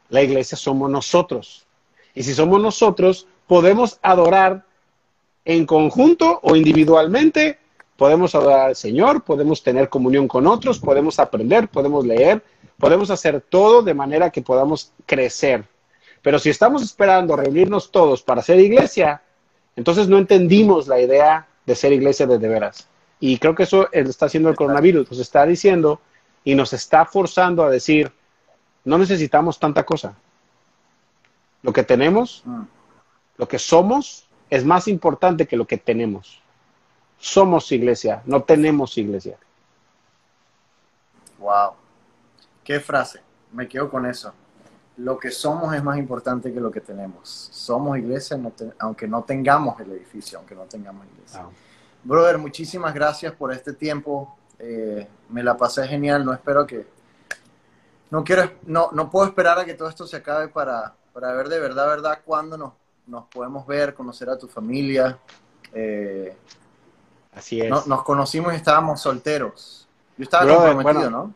[0.08, 1.66] La iglesia somos nosotros.
[2.14, 4.64] Y si somos nosotros, podemos adorar
[5.44, 7.58] en conjunto o individualmente.
[7.96, 12.42] Podemos adorar al Señor, podemos tener comunión con otros, podemos aprender, podemos leer,
[12.78, 15.64] podemos hacer todo de manera que podamos crecer.
[16.22, 19.22] Pero si estamos esperando reunirnos todos para ser iglesia,
[19.76, 22.88] entonces no entendimos la idea de ser iglesia de, de veras.
[23.20, 25.10] Y creo que eso está haciendo el coronavirus.
[25.10, 26.00] Nos está diciendo,
[26.44, 28.12] y nos está forzando a decir,
[28.84, 30.14] no necesitamos tanta cosa.
[31.62, 32.62] Lo que tenemos, Mm.
[33.38, 36.40] lo que somos, es más importante que lo que tenemos.
[37.18, 39.38] Somos iglesia, no tenemos iglesia.
[41.38, 41.72] Wow.
[42.62, 43.20] Qué frase.
[43.52, 44.32] Me quedo con eso.
[44.96, 47.48] Lo que somos es más importante que lo que tenemos.
[47.52, 51.44] Somos iglesia, no te- aunque no tengamos el edificio, aunque no tengamos iglesia.
[52.04, 54.36] Brother, muchísimas gracias por este tiempo.
[54.58, 56.24] Eh, me la pasé genial.
[56.24, 56.86] No espero que.
[58.14, 61.48] No quiero, no, no puedo esperar a que todo esto se acabe para, para ver
[61.48, 62.72] de verdad, verdad, cuándo nos,
[63.08, 65.18] nos podemos ver, conocer a tu familia.
[65.72, 66.32] Eh,
[67.34, 67.68] Así es.
[67.68, 69.88] no- nos conocimos y estábamos solteros.
[70.16, 71.34] Yo estaba comprometido, bueno, ¿no?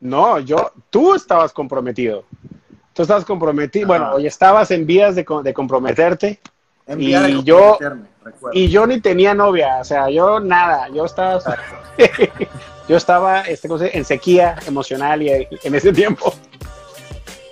[0.00, 2.24] No, yo, tú estabas comprometido.
[2.94, 6.40] Tú estabas comprometido, bueno, hoy estabas en vías de, de comprometerte
[6.86, 7.78] Enviar y yo-
[8.52, 11.40] y yo ni tenía novia, o sea, yo nada, yo estaba,
[12.88, 16.32] yo estaba este, en sequía emocional y en ese tiempo.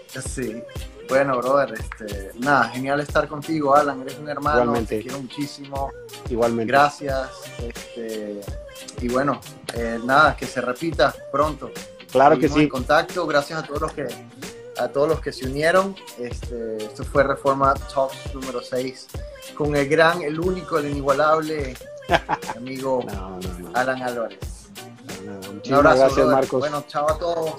[0.08, 0.62] Sí.
[1.08, 4.00] Bueno, brother, este, nada, genial estar contigo, Alan.
[4.02, 4.96] Eres un hermano, Igualmente.
[4.96, 5.90] te quiero muchísimo.
[6.30, 6.72] Igualmente.
[6.72, 7.28] Gracias.
[7.58, 8.40] Este,
[9.02, 9.38] y bueno,
[9.74, 11.70] eh, nada, que se repita pronto.
[12.10, 12.62] Claro que sí.
[12.62, 14.06] En contacto, gracias a todos los que
[14.78, 15.96] a todos los que se unieron.
[16.18, 19.08] Este, esto fue Reforma Talks número 6
[19.54, 21.74] con el gran, el único, el inigualable
[22.56, 23.04] amigo.
[23.74, 24.38] Alan Álvarez.
[25.66, 26.26] Un abrazo, gracias.
[26.26, 26.60] Marcos.
[26.60, 27.54] Bueno, chao a todos.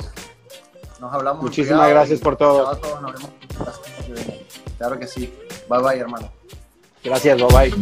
[1.00, 1.44] Nos hablamos.
[1.44, 2.64] Muchísimas gracias por todo.
[2.64, 3.02] Chao a todos.
[3.02, 3.30] Nos vemos.
[4.78, 5.34] Claro que sí.
[5.70, 6.32] Bye bye, hermano.
[7.04, 7.74] Gracias, bye bye.